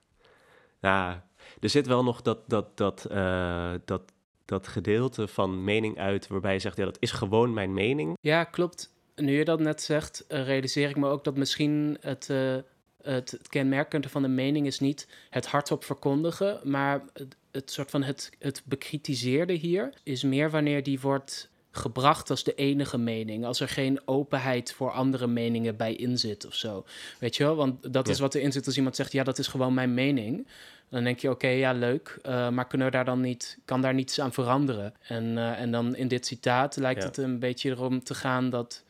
Ja, 0.82 1.25
er 1.60 1.70
zit 1.70 1.88
wel 1.88 2.04
nog 2.04 2.22
dat, 2.22 2.50
dat, 2.50 2.77
dat, 2.77 3.08
uh, 3.12 3.72
dat, 3.86 4.01
dat 4.46 4.68
gedeelte 4.68 5.27
van 5.27 5.63
mening 5.63 5.98
uit 6.00 6.27
waarbij 6.27 6.54
je 6.54 6.60
zegt, 6.60 6.77
ja, 6.77 6.86
dat 6.86 6.98
is 7.00 7.12
gewoon 7.12 7.54
mijn 7.54 7.74
mening. 7.74 8.18
Ja, 8.22 8.44
klopt 8.44 8.96
nu 9.18 9.38
je 9.38 9.46
dat 9.46 9.60
net 9.60 9.82
zegt, 9.82 10.26
uh, 10.30 10.46
realiseer 10.46 10.90
ik 10.90 10.96
me 10.96 11.08
ook 11.08 11.24
dat 11.24 11.38
misschien 11.38 11.98
het, 12.02 12.28
uh, 12.32 12.56
het, 13.02 13.32
het 13.32 13.48
kenmerkende 13.48 14.10
van 14.10 14.22
de 14.22 14.28
mening 14.28 14.66
is 14.66 14.80
niet 14.80 15.08
het 15.30 15.46
hardop 15.46 15.84
verkondigen, 15.84 16.60
maar 16.64 17.04
het, 17.14 17.36
het 17.52 17.72
soort 17.72 17.90
van 17.90 18.04
het, 18.04 18.30
het 18.40 18.62
bekritiseerde 18.66 19.54
hier 19.54 19.94
is 20.04 20.24
meer 20.24 20.50
wanneer 20.50 20.84
die 20.84 21.00
wordt 21.00 21.50
gebracht 21.72 22.30
als 22.30 22.44
de 22.44 22.54
enige 22.54 22.98
mening. 22.98 23.46
Als 23.46 23.60
er 23.60 23.70
geen 23.70 24.00
openheid 24.06 24.74
voor 24.74 24.92
andere 24.92 25.28
meningen 25.28 25.76
bij 25.76 25.94
in 25.94 26.18
zit 26.18 26.46
of 26.46 26.54
zo. 26.54 26.86
Weet 27.20 27.36
je 27.36 27.44
wel? 27.44 27.56
Want 27.56 27.94
dat 27.94 28.06
ja. 28.06 28.14
is 28.14 28.20
wat 28.20 28.36
erin 28.36 28.52
zit 28.52 28.66
als 28.66 28.78
iemand 28.78 28.96
zegt: 28.96 29.12
ja, 29.12 29.24
dat 29.24 29.38
is 29.38 29.48
gewoon 29.48 29.74
mijn 29.74 29.94
mening. 29.94 30.48
Dan 30.90 31.04
denk 31.04 31.20
je: 31.20 31.28
oké, 31.28 31.46
okay, 31.46 31.58
ja, 31.58 31.72
leuk. 31.72 32.20
Uh, 32.26 32.50
maar 32.50 32.68
kunnen 32.68 32.88
we 32.88 32.94
daar 32.94 33.06
dan 33.06 33.22
niet, 33.22 33.58
kan 33.66 33.82
daar 33.82 33.94
niets 33.94 34.20
aan 34.20 34.34
veranderen? 34.34 34.94
En, 35.08 35.24
uh, 35.24 35.60
en 35.60 35.72
dan 35.72 35.96
in 35.96 36.08
dit 36.08 36.26
citaat 36.26 36.76
lijkt 36.76 37.02
ja. 37.02 37.08
het 37.08 37.18
een 37.18 37.40
beetje 37.40 37.70
erom 37.70 38.04
te 38.04 38.16
gaan 38.16 38.50
dat 38.50 38.84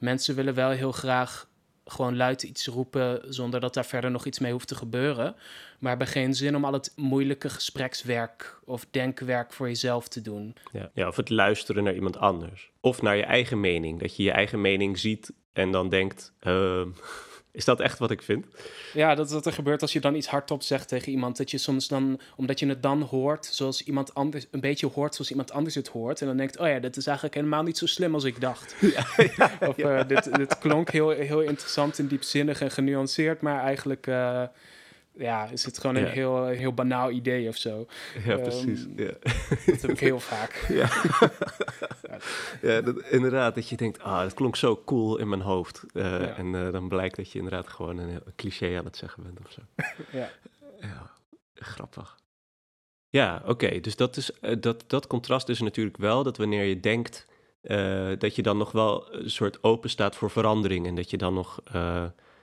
mensen 0.00 0.34
willen 0.34 0.54
wel 0.54 0.70
heel 0.70 0.92
graag 0.92 1.48
gewoon 1.84 2.16
luid 2.16 2.42
iets 2.42 2.66
roepen 2.66 3.20
zonder 3.28 3.60
dat 3.60 3.74
daar 3.74 3.84
verder 3.84 4.10
nog 4.10 4.26
iets 4.26 4.38
mee 4.38 4.52
hoeft 4.52 4.68
te 4.68 4.74
gebeuren. 4.74 5.34
Maar 5.78 5.90
hebben 5.90 6.06
geen 6.06 6.34
zin 6.34 6.56
om 6.56 6.64
al 6.64 6.72
het 6.72 6.92
moeilijke 6.96 7.48
gesprekswerk 7.48 8.60
of 8.64 8.86
denkwerk 8.90 9.52
voor 9.52 9.66
jezelf 9.66 10.08
te 10.08 10.22
doen. 10.22 10.56
Ja, 10.72 10.90
ja 10.94 11.08
of 11.08 11.16
het 11.16 11.30
luisteren 11.30 11.84
naar 11.84 11.94
iemand 11.94 12.16
anders. 12.16 12.70
Of 12.80 13.02
naar 13.02 13.16
je 13.16 13.24
eigen 13.24 13.60
mening. 13.60 14.00
Dat 14.00 14.16
je 14.16 14.22
je 14.22 14.30
eigen 14.30 14.60
mening 14.60 14.98
ziet 14.98 15.32
en 15.52 15.70
dan 15.70 15.88
denkt. 15.88 16.32
Uh, 16.42 16.82
is 17.52 17.64
dat 17.64 17.80
echt 17.80 17.98
wat 17.98 18.10
ik 18.10 18.22
vind? 18.22 18.46
Ja, 18.92 19.14
dat 19.14 19.26
is 19.26 19.32
wat 19.32 19.46
er 19.46 19.52
gebeurt 19.52 19.82
als 19.82 19.92
je 19.92 20.00
dan 20.00 20.14
iets 20.14 20.26
hardop 20.26 20.62
zegt 20.62 20.88
tegen 20.88 21.12
iemand. 21.12 21.36
Dat 21.36 21.50
je 21.50 21.58
soms 21.58 21.88
dan, 21.88 22.20
omdat 22.36 22.58
je 22.58 22.66
het 22.66 22.82
dan 22.82 23.02
hoort 23.02 23.46
zoals 23.46 23.82
iemand 23.84 24.14
anders, 24.14 24.46
een 24.50 24.60
beetje 24.60 24.86
hoort 24.86 25.14
zoals 25.14 25.30
iemand 25.30 25.52
anders 25.52 25.74
het 25.74 25.88
hoort. 25.88 26.20
En 26.20 26.26
dan 26.26 26.36
denkt, 26.36 26.58
oh 26.58 26.66
ja, 26.66 26.78
dit 26.78 26.96
is 26.96 27.06
eigenlijk 27.06 27.36
helemaal 27.36 27.62
niet 27.62 27.78
zo 27.78 27.86
slim 27.86 28.14
als 28.14 28.24
ik 28.24 28.40
dacht. 28.40 28.74
Ja, 28.94 29.06
ja, 29.36 29.68
of 29.68 29.78
uh, 29.78 30.00
dit, 30.08 30.36
dit 30.36 30.58
klonk 30.58 30.90
heel, 30.90 31.08
heel 31.08 31.40
interessant 31.40 31.98
en 31.98 32.06
diepzinnig 32.06 32.60
en 32.60 32.70
genuanceerd, 32.70 33.40
maar 33.40 33.62
eigenlijk... 33.62 34.06
Uh, 34.06 34.42
ja, 35.20 35.46
is 35.46 35.64
het 35.64 35.78
gewoon 35.78 35.96
een 35.96 36.04
ja. 36.04 36.08
heel, 36.08 36.46
heel 36.46 36.72
banaal 36.72 37.10
idee 37.10 37.48
of 37.48 37.56
zo. 37.56 37.86
Ja, 38.24 38.32
um, 38.32 38.42
precies. 38.42 38.86
Ja. 38.96 39.12
Dat 39.66 39.80
heb 39.80 39.90
ik 39.90 40.00
heel 40.00 40.20
vaak. 40.20 40.64
Ja, 40.68 40.88
ja 42.70 42.80
dat, 42.80 43.02
inderdaad. 43.02 43.54
Dat 43.54 43.68
je 43.68 43.76
denkt, 43.76 44.02
ah, 44.02 44.20
dat 44.20 44.34
klonk 44.34 44.56
zo 44.56 44.82
cool 44.84 45.18
in 45.18 45.28
mijn 45.28 45.40
hoofd. 45.40 45.84
Uh, 45.92 46.02
ja. 46.02 46.36
En 46.36 46.46
uh, 46.46 46.72
dan 46.72 46.88
blijkt 46.88 47.16
dat 47.16 47.32
je 47.32 47.38
inderdaad 47.38 47.68
gewoon 47.68 47.98
een, 47.98 48.08
een, 48.08 48.22
cliché 48.36 48.78
aan 48.78 48.84
het 48.84 48.96
zeggen 48.96 49.22
bent 49.22 49.38
of 49.44 49.52
zo. 49.52 49.60
ja. 50.18 50.30
ja, 50.80 51.10
grappig. 51.54 52.18
Ja, 53.08 53.40
oké. 53.42 53.50
Okay. 53.50 53.80
Dus 53.80 53.96
dat, 53.96 54.16
is, 54.16 54.30
uh, 54.40 54.56
dat, 54.60 54.84
dat 54.86 55.06
contrast 55.06 55.48
is 55.48 55.60
natuurlijk 55.60 55.96
wel 55.96 56.22
dat 56.22 56.36
wanneer 56.36 56.64
je 56.64 56.80
denkt... 56.80 57.26
dat 58.18 58.36
je 58.36 58.42
dan 58.42 58.58
nog 58.58 58.72
wel 58.72 59.14
een 59.14 59.30
soort 59.30 59.62
open 59.62 59.90
staat 59.90 60.16
voor 60.16 60.30
verandering. 60.30 60.86
En 60.86 60.94
dat 60.94 61.10
je 61.10 61.16
dan 61.16 61.34
nog 61.34 61.62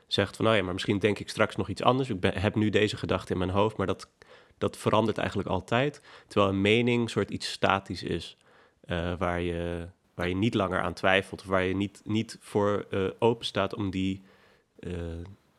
zegt 0.07 0.35
van, 0.35 0.45
nou 0.45 0.57
ja, 0.57 0.63
maar 0.63 0.73
misschien 0.73 0.99
denk 0.99 1.19
ik 1.19 1.29
straks 1.29 1.55
nog 1.55 1.69
iets 1.69 1.83
anders. 1.83 2.09
Ik 2.09 2.23
heb 2.23 2.55
nu 2.55 2.69
deze 2.69 2.97
gedachte 2.97 3.31
in 3.31 3.37
mijn 3.37 3.49
hoofd, 3.49 3.77
maar 3.77 3.87
dat, 3.87 4.09
dat 4.57 4.77
verandert 4.77 5.17
eigenlijk 5.17 5.49
altijd. 5.49 6.01
Terwijl 6.27 6.51
een 6.51 6.61
mening 6.61 7.09
soort 7.09 7.29
iets 7.29 7.51
statisch 7.51 8.03
is, 8.03 8.37
uh, 8.85 9.13
waar, 9.17 9.41
je, 9.41 9.87
waar 10.13 10.27
je 10.27 10.35
niet 10.35 10.53
langer 10.53 10.81
aan 10.81 10.93
twijfelt, 10.93 11.41
of 11.41 11.47
waar 11.47 11.63
je 11.63 11.75
niet, 11.75 12.01
niet 12.03 12.37
voor 12.39 12.85
uh, 12.89 13.09
open 13.19 13.45
staat 13.45 13.75
om 13.75 13.89
die 13.89 14.21
uh, 14.79 14.93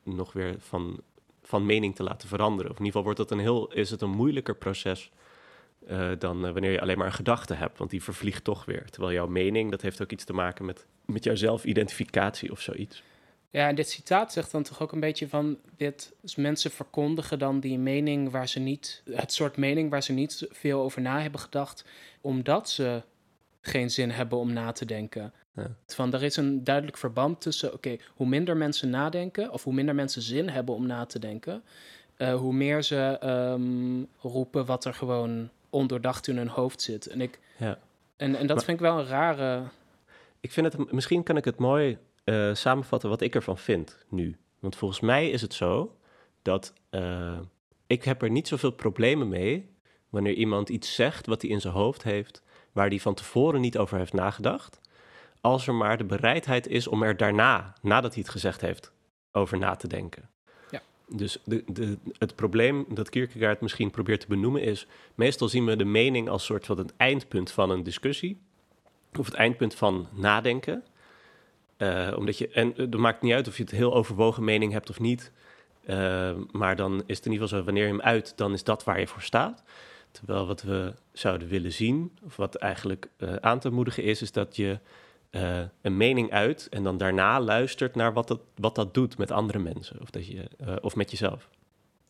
nog 0.02 0.33
weer 0.33 0.55
van, 0.59 1.00
van 1.43 1.67
mening 1.67 1.95
te 1.95 2.02
laten 2.02 2.28
veranderen. 2.28 2.71
Of 2.71 2.78
in 2.78 2.85
ieder 2.85 3.00
geval 3.00 3.02
wordt 3.02 3.19
dat 3.19 3.31
een 3.31 3.45
heel, 3.45 3.73
is 3.73 3.90
het 3.90 4.02
een 4.02 4.11
moeilijker 4.11 4.57
proces 4.57 5.11
dan 6.19 6.40
wanneer 6.40 6.71
je 6.71 6.81
alleen 6.81 6.99
maar 6.99 7.07
een 7.07 7.12
gedachte 7.12 7.55
hebt, 7.55 7.78
want 7.78 7.90
die 7.90 8.02
vervliegt 8.02 8.45
toch 8.45 8.64
weer. 8.64 8.90
Terwijl 8.90 9.12
jouw 9.12 9.26
mening, 9.26 9.71
dat 9.71 9.83
heeft 9.83 10.02
ook 10.02 10.12
iets 10.12 10.25
te 10.25 10.33
maken 10.33 10.64
met, 10.64 10.87
met 11.05 11.25
jouw 11.25 11.35
zelfidentificatie 11.35 12.50
of 12.50 12.61
zoiets. 12.61 13.02
Ja, 13.50 13.69
en 13.69 13.75
dit 13.75 13.88
citaat 13.90 14.33
zegt 14.33 14.50
dan 14.50 14.62
toch 14.62 14.83
ook 14.83 14.93
een 14.93 15.00
beetje 15.00 15.28
van 15.28 15.59
dit. 15.76 16.12
Dus 16.21 16.37
mensen 16.37 16.71
verkondigen 16.71 17.38
dan 17.38 17.61
die 17.61 17.78
mening 17.78 18.31
waar 18.31 18.49
ze 18.49 18.59
niet, 18.61 19.02
het 19.11 19.33
soort 19.33 19.57
mening 19.57 19.90
waar 19.90 20.02
ze 20.02 20.12
niet 20.12 20.47
veel 20.50 20.81
over 20.81 21.00
na 21.00 21.21
hebben 21.21 21.40
gedacht, 21.40 21.85
omdat 22.21 22.71
ze 22.71 23.02
geen 23.61 23.90
zin 23.90 24.11
hebben 24.11 24.38
om 24.38 24.52
na 24.52 24.73
te 24.73 24.85
denken. 24.85 25.33
Ja. 25.55 25.71
Van, 25.87 26.12
er 26.14 26.23
is 26.23 26.37
een 26.37 26.64
duidelijk 26.64 26.97
verband 26.97 27.40
tussen, 27.40 27.69
oké, 27.69 27.76
okay, 27.76 28.00
hoe 28.14 28.26
minder 28.26 28.57
mensen 28.57 28.90
nadenken, 28.90 29.52
of 29.52 29.64
hoe 29.64 29.75
minder 29.75 29.95
mensen 29.95 30.23
zin 30.23 30.49
hebben 30.49 30.75
om 30.75 30.87
na 30.87 31.07
te 31.07 31.19
denken, 31.19 31.62
eh, 32.17 32.35
hoe 32.35 32.52
meer 32.52 32.83
ze 32.83 33.17
ehm, 33.21 34.02
roepen 34.28 34.67
wat 34.67 34.85
er 34.85 34.95
gewoon 34.95 35.49
ondoordacht 35.71 36.28
in 36.28 36.37
hun 36.37 36.49
hoofd 36.49 36.83
zit. 36.83 37.07
En, 37.07 37.21
ik, 37.21 37.38
Ja. 37.57 37.78
en, 38.17 38.35
en 38.37 38.47
dat 38.47 38.57
Maar- 38.57 38.64
vind 38.64 38.76
ik 38.76 38.83
wel 38.87 38.99
een 38.99 39.07
rare. 39.07 39.62
Ik 40.40 40.52
vind 40.52 40.73
het, 40.73 40.93
misschien 40.93 41.23
kan 41.23 41.37
ik 41.37 41.45
het 41.45 41.59
mooi 41.59 41.99
eh, 42.29 42.55
samenvatten 42.55 43.09
wat 43.09 43.21
ik 43.21 43.35
ervan 43.35 43.59
vind 43.59 43.99
nu. 44.09 44.37
Want 44.59 44.77
volgens 44.77 45.01
mij 45.01 45.31
is 45.31 45.41
het 45.41 45.55
zo 45.55 45.97
dat 46.43 46.73
eh, 46.91 47.39
ik 47.87 48.05
heb 48.05 48.23
er 48.23 48.31
niet 48.31 48.49
zoveel 48.49 48.71
problemen 48.71 49.29
mee 49.29 49.77
wanneer 50.09 50.35
iemand 50.35 50.69
iets 50.69 50.95
zegt 50.95 51.27
wat 51.27 51.43
hij 51.43 51.51
in 51.51 51.61
zijn 51.61 51.75
hoofd 51.75 52.03
heeft, 52.03 52.43
waar 52.73 52.89
hij 52.89 53.01
van 53.01 53.15
tevoren 53.15 53.61
niet 53.61 53.79
over 53.79 53.99
heeft 53.99 54.13
nagedacht, 54.13 54.81
als 55.41 55.67
er 55.67 55.75
maar 55.75 55.99
de 55.99 56.05
bereidheid 56.05 56.67
is 56.67 56.87
om 56.87 57.03
er 57.03 57.17
daarna, 57.17 57.75
nadat 57.83 58.13
hij 58.13 58.23
het 58.23 58.33
gezegd 58.33 58.61
heeft, 58.61 58.93
over 59.33 59.59
na 59.59 59.77
te 59.77 59.89
denken. 59.89 60.31
Ja. 60.71 60.83
Dus 61.09 61.39
de, 61.45 61.65
de, 61.67 61.99
het 62.19 62.35
probleem 62.35 62.87
dat 62.89 63.11
Kierkegaard 63.11 63.61
misschien 63.61 63.91
probeert 63.91 64.21
te 64.21 64.27
benoemen 64.27 64.63
is, 64.63 64.87
meestal 65.15 65.49
zien 65.49 65.65
we 65.65 65.77
de 65.77 65.85
mening 65.85 66.29
als 66.29 66.45
soort 66.45 66.67
van 66.67 66.79
het 66.79 66.97
eindpunt 66.97 67.51
van 67.51 67.71
een 67.71 67.83
discussie, 67.83 68.41
of 69.19 69.27
het 69.27 69.35
eindpunt 69.35 69.75
van 69.75 70.09
nadenken. 70.13 70.85
Eh, 71.79 72.15
omdat 72.17 72.39
je, 72.39 72.49
en 72.49 72.73
het 72.77 72.97
maakt 72.97 73.23
niet 73.23 73.33
uit 73.33 73.49
of 73.49 73.57
je 73.57 73.63
het 73.63 73.73
heel 73.73 73.95
overwogen 73.95 74.45
mening 74.45 74.73
hebt 74.73 74.91
of 74.91 75.01
niet. 75.01 75.33
Eh, 75.85 76.31
maar 76.51 76.77
dan 76.77 77.03
is 77.07 77.17
het 77.17 77.27
in 77.27 77.33
ieder 77.33 77.49
geval 77.49 77.59
zo, 77.59 77.65
wanneer 77.65 77.85
je 77.85 77.91
hem 77.91 78.01
uit, 78.01 78.33
dan 78.37 78.53
is 78.53 78.65
dat 78.65 78.85
waar 78.85 79.01
je 79.01 79.07
voor 79.07 79.23
staat. 79.23 79.63
Terwijl 80.11 80.47
wat 80.47 80.63
we 80.63 80.93
zouden 81.13 81.49
willen 81.49 81.73
zien, 81.73 82.19
of 82.25 82.37
wat 82.37 82.55
eigenlijk 82.55 83.09
eh, 83.17 83.35
aan 83.35 83.59
te 83.59 83.71
moedigen 83.71 84.03
is, 84.03 84.23
is 84.23 84.33
dat 84.33 84.57
je 84.57 84.79
eh, 85.31 85.61
een 85.81 85.97
mening 85.97 86.33
uit 86.33 86.67
en 86.71 86.83
dan 86.83 86.97
daarna 86.97 87.41
luistert 87.41 87.95
naar 87.95 88.13
wat 88.13 88.29
dat, 88.29 88.41
wat 88.55 88.75
dat 88.75 88.95
doet 88.95 89.19
met 89.19 89.31
andere 89.31 89.59
mensen. 89.59 90.01
Of, 90.01 90.11
dat 90.11 90.27
je, 90.27 90.49
eh, 90.59 90.77
of 90.81 90.97
met 90.97 91.11
jezelf. 91.11 91.49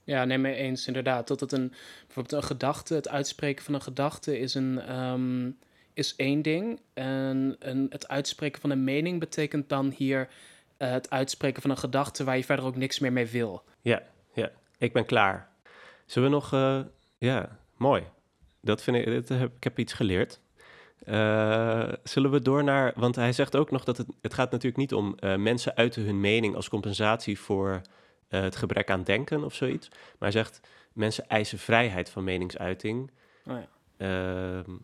Ja, 0.05 0.25
nee, 0.25 0.39
mee 0.39 0.55
eens 0.55 0.87
inderdaad. 0.87 1.29
Dat 1.29 1.41
het 1.41 1.53
een, 1.53 1.73
bijvoorbeeld 2.07 2.43
een 2.43 2.49
gedachte, 2.49 2.95
het 2.95 3.09
uitspreken 3.09 3.65
van 3.65 3.75
een 3.75 3.83
gedachte 3.83 4.39
is, 4.39 4.55
een, 4.55 4.81
ehm, 4.81 5.51
is 5.99 6.17
één 6.17 6.43
ding. 6.43 6.81
En 6.95 7.57
een, 7.59 7.87
het 7.90 8.09
uitspreken 8.09 8.61
van 8.61 8.71
een 8.71 8.85
mening 8.85 9.21
betekent 9.21 9.69
dan 9.69 9.95
hier 9.97 10.28
eh, 10.76 10.90
het 10.90 11.11
uitspreken 11.11 11.62
van 11.62 11.71
een 11.71 11.78
gedachte 11.78 12.25
waar 12.25 12.37
je 12.37 12.45
verder 12.45 12.64
ook 12.64 12.76
niks 12.76 12.99
meer 12.99 13.12
mee 13.12 13.26
wil. 13.26 13.62
Ja, 13.81 14.02
ja, 14.33 14.50
ik 14.78 14.93
ben 14.93 15.05
klaar. 15.05 15.49
Zullen 16.07 16.28
we 16.28 16.35
nog, 16.35 16.52
eh, 16.52 16.81
ja, 17.19 17.59
mooi. 17.76 18.02
Dat 18.61 18.83
vind 18.83 18.97
ik, 18.97 19.05
dit 19.05 19.28
heb, 19.28 19.57
ik 19.57 19.64
heb 19.64 19.78
iets 19.78 19.93
geleerd. 19.93 20.40
Eh, 21.05 21.93
zullen 22.02 22.31
we 22.31 22.43
door 22.43 22.64
naar, 22.64 22.93
want 22.97 23.17
hij 23.17 23.33
zegt 23.33 23.57
ook 23.57 23.71
nog 23.71 23.85
dat 23.85 23.97
het, 23.97 24.07
het 24.21 24.35
gaat 24.35 24.50
natuurlijk 24.50 24.76
niet 24.76 24.95
om 24.95 25.17
mensen 25.21 25.76
uiten 25.76 26.02
hun 26.05 26.21
mening 26.21 26.55
als 26.55 26.69
compensatie 26.69 27.38
voor 27.38 27.81
het 28.28 28.57
gebrek 28.57 28.90
aan 28.90 29.02
denken 29.02 29.45
of 29.45 29.55
zoiets. 29.55 29.88
Maar 29.88 29.99
hij 30.19 30.31
zegt 30.31 30.61
mensen 30.93 31.28
eisen 31.28 31.59
vrijheid 31.59 32.11
van 32.11 32.25
meningsuiting. 32.25 33.11
Oh 33.47 33.57
ja. 33.57 33.69
Ehm, 33.99 34.76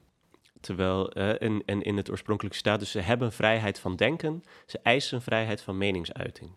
terwijl, 0.64 1.12
eh, 1.12 1.42
en, 1.42 1.62
en 1.66 1.82
in 1.82 1.96
het 1.96 2.10
oorspronkelijke 2.10 2.58
staat, 2.58 2.78
dus 2.78 2.90
ze 2.90 3.00
hebben 3.00 3.32
vrijheid 3.32 3.78
van 3.78 3.96
denken, 3.96 4.44
ze 4.66 4.78
eisen 4.82 5.22
vrijheid 5.22 5.60
van 5.60 5.78
meningsuiting. 5.78 6.50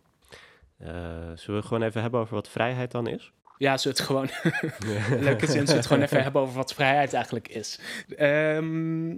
Eh, 0.77 0.89
zullen 1.35 1.61
we 1.61 1.67
gewoon 1.67 1.83
even 1.83 2.01
hebben 2.01 2.19
over 2.19 2.35
wat 2.35 2.49
vrijheid 2.49 2.91
dan 2.91 3.07
is? 3.07 3.31
Ja, 3.57 3.77
ze 3.77 3.87
het 3.87 3.99
gewoon. 3.99 4.29
Leuke 5.19 5.47
zin, 5.47 5.67
ze 5.67 5.75
het 5.75 5.85
gewoon 5.85 6.03
even 6.03 6.23
hebben 6.23 6.41
over 6.41 6.55
wat 6.55 6.73
vrijheid 6.73 7.13
eigenlijk 7.13 7.47
is. 7.47 7.79
Ehm, 8.15 9.17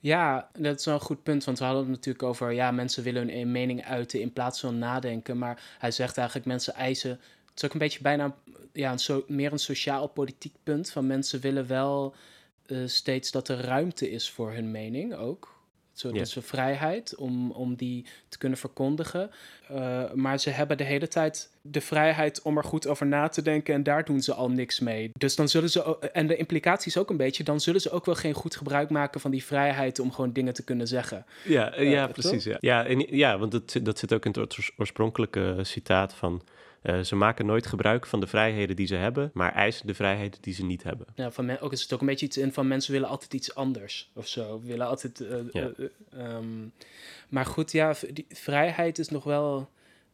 ja, 0.00 0.48
dat 0.58 0.78
is 0.78 0.84
wel 0.84 0.94
een 0.94 1.00
goed 1.00 1.22
punt. 1.22 1.44
Want 1.44 1.58
we 1.58 1.64
hadden 1.64 1.82
het 1.82 1.92
natuurlijk 1.92 2.24
over. 2.24 2.52
Ja, 2.52 2.70
mensen 2.70 3.02
willen 3.02 3.30
hun 3.30 3.52
mening 3.52 3.84
uiten 3.84 4.20
in 4.20 4.32
plaats 4.32 4.60
van 4.60 4.78
nadenken. 4.78 5.38
Maar 5.38 5.62
hij 5.78 5.90
zegt 5.90 6.16
eigenlijk: 6.16 6.46
mensen 6.46 6.74
eisen. 6.74 7.10
Het 7.10 7.56
is 7.56 7.64
ook 7.64 7.72
een 7.72 7.78
beetje 7.78 8.02
bijna. 8.02 8.34
Ja, 8.72 8.92
een 8.92 8.98
so, 8.98 9.24
meer 9.26 9.52
een 9.52 9.58
sociaal-politiek 9.58 10.54
punt. 10.62 10.90
Van 10.90 11.06
mensen 11.06 11.40
willen 11.40 11.66
wel 11.66 12.14
eh, 12.68 12.78
steeds 12.86 13.30
dat 13.30 13.48
er 13.48 13.60
ruimte 13.60 14.10
is 14.10 14.30
voor 14.30 14.52
hun 14.52 14.70
mening 14.70 15.14
ook. 15.14 15.56
Zo. 15.92 16.12
Dus 16.12 16.36
een 16.36 16.42
vrijheid 16.42 17.16
om, 17.16 17.50
om 17.50 17.74
die 17.74 18.06
te 18.28 18.38
kunnen 18.38 18.58
verkondigen. 18.58 19.30
Uh, 19.72 20.12
maar 20.12 20.40
ze 20.40 20.50
hebben 20.50 20.76
de 20.76 20.84
hele 20.84 21.08
tijd 21.08 21.50
de 21.62 21.80
vrijheid 21.80 22.42
om 22.42 22.56
er 22.56 22.64
goed 22.64 22.86
over 22.86 23.06
na 23.06 23.28
te 23.28 23.42
denken 23.42 23.74
en 23.74 23.82
daar 23.82 24.04
doen 24.04 24.20
ze 24.20 24.34
al 24.34 24.50
niks 24.50 24.80
mee. 24.80 25.10
Dus 25.18 25.36
dan 25.36 25.48
zullen 25.48 25.70
ze, 25.70 25.98
en 26.12 26.26
de 26.26 26.36
implicatie 26.36 26.88
is 26.90 26.98
ook 26.98 27.10
een 27.10 27.16
beetje, 27.16 27.44
dan 27.44 27.60
zullen 27.60 27.80
ze 27.80 27.90
ook 27.90 28.04
wel 28.06 28.14
geen 28.14 28.32
goed 28.34 28.56
gebruik 28.56 28.90
maken 28.90 29.20
van 29.20 29.30
die 29.30 29.44
vrijheid 29.44 29.98
om 29.98 30.12
gewoon 30.12 30.32
dingen 30.32 30.54
te 30.54 30.64
kunnen 30.64 30.88
zeggen. 30.88 31.24
Ja, 31.44 31.72
eh, 31.72 31.90
ja 31.90 32.04
toch? 32.04 32.12
precies. 32.12 32.44
Ja, 32.44 32.56
ja, 32.60 32.84
en, 32.86 33.16
ja 33.16 33.38
want 33.38 33.52
dat, 33.52 33.70
zit- 33.70 33.84
dat 33.84 33.98
zit 33.98 34.12
ook 34.12 34.24
in 34.24 34.30
het 34.30 34.38
oors- 34.58 34.72
oorspronkelijke 34.76 35.58
citaat 35.62 36.14
van... 36.14 36.42
eh, 36.88 37.00
ze 37.00 37.16
maken 37.16 37.46
nooit 37.46 37.66
gebruik 37.66 38.06
van 38.06 38.20
de 38.20 38.26
vrijheden 38.26 38.76
die 38.76 38.86
ze 38.86 38.94
hebben, 38.94 39.30
maar 39.34 39.52
eisen 39.54 39.86
de 39.86 39.94
vrijheden 39.94 40.38
die 40.40 40.54
ze 40.54 40.64
niet 40.64 40.82
hebben. 40.82 41.06
Ja, 41.14 41.30
van 41.30 41.46
men, 41.46 41.60
ook 41.60 41.72
is 41.72 41.82
het 41.82 41.92
ook 41.92 42.00
een 42.00 42.06
beetje 42.06 42.26
iets 42.26 42.36
in 42.36 42.52
van 42.52 42.68
mensen 42.68 42.92
willen 42.92 43.08
altijd 43.08 43.34
iets 43.34 43.54
anders 43.54 44.10
of 44.14 44.26
zo. 44.26 44.60
Willen 44.64 44.86
altijd. 44.86 45.20
eh, 45.20 45.36
Ja. 45.52 45.70
eh, 45.76 45.84
eh, 46.12 46.34
ehm, 46.34 46.66
maar 47.28 47.46
goed, 47.46 47.72
ja, 47.72 47.94
die 48.12 48.26
vrijheid 48.28 48.98
is 48.98 49.08
nog 49.08 49.24
wel. 49.24 49.68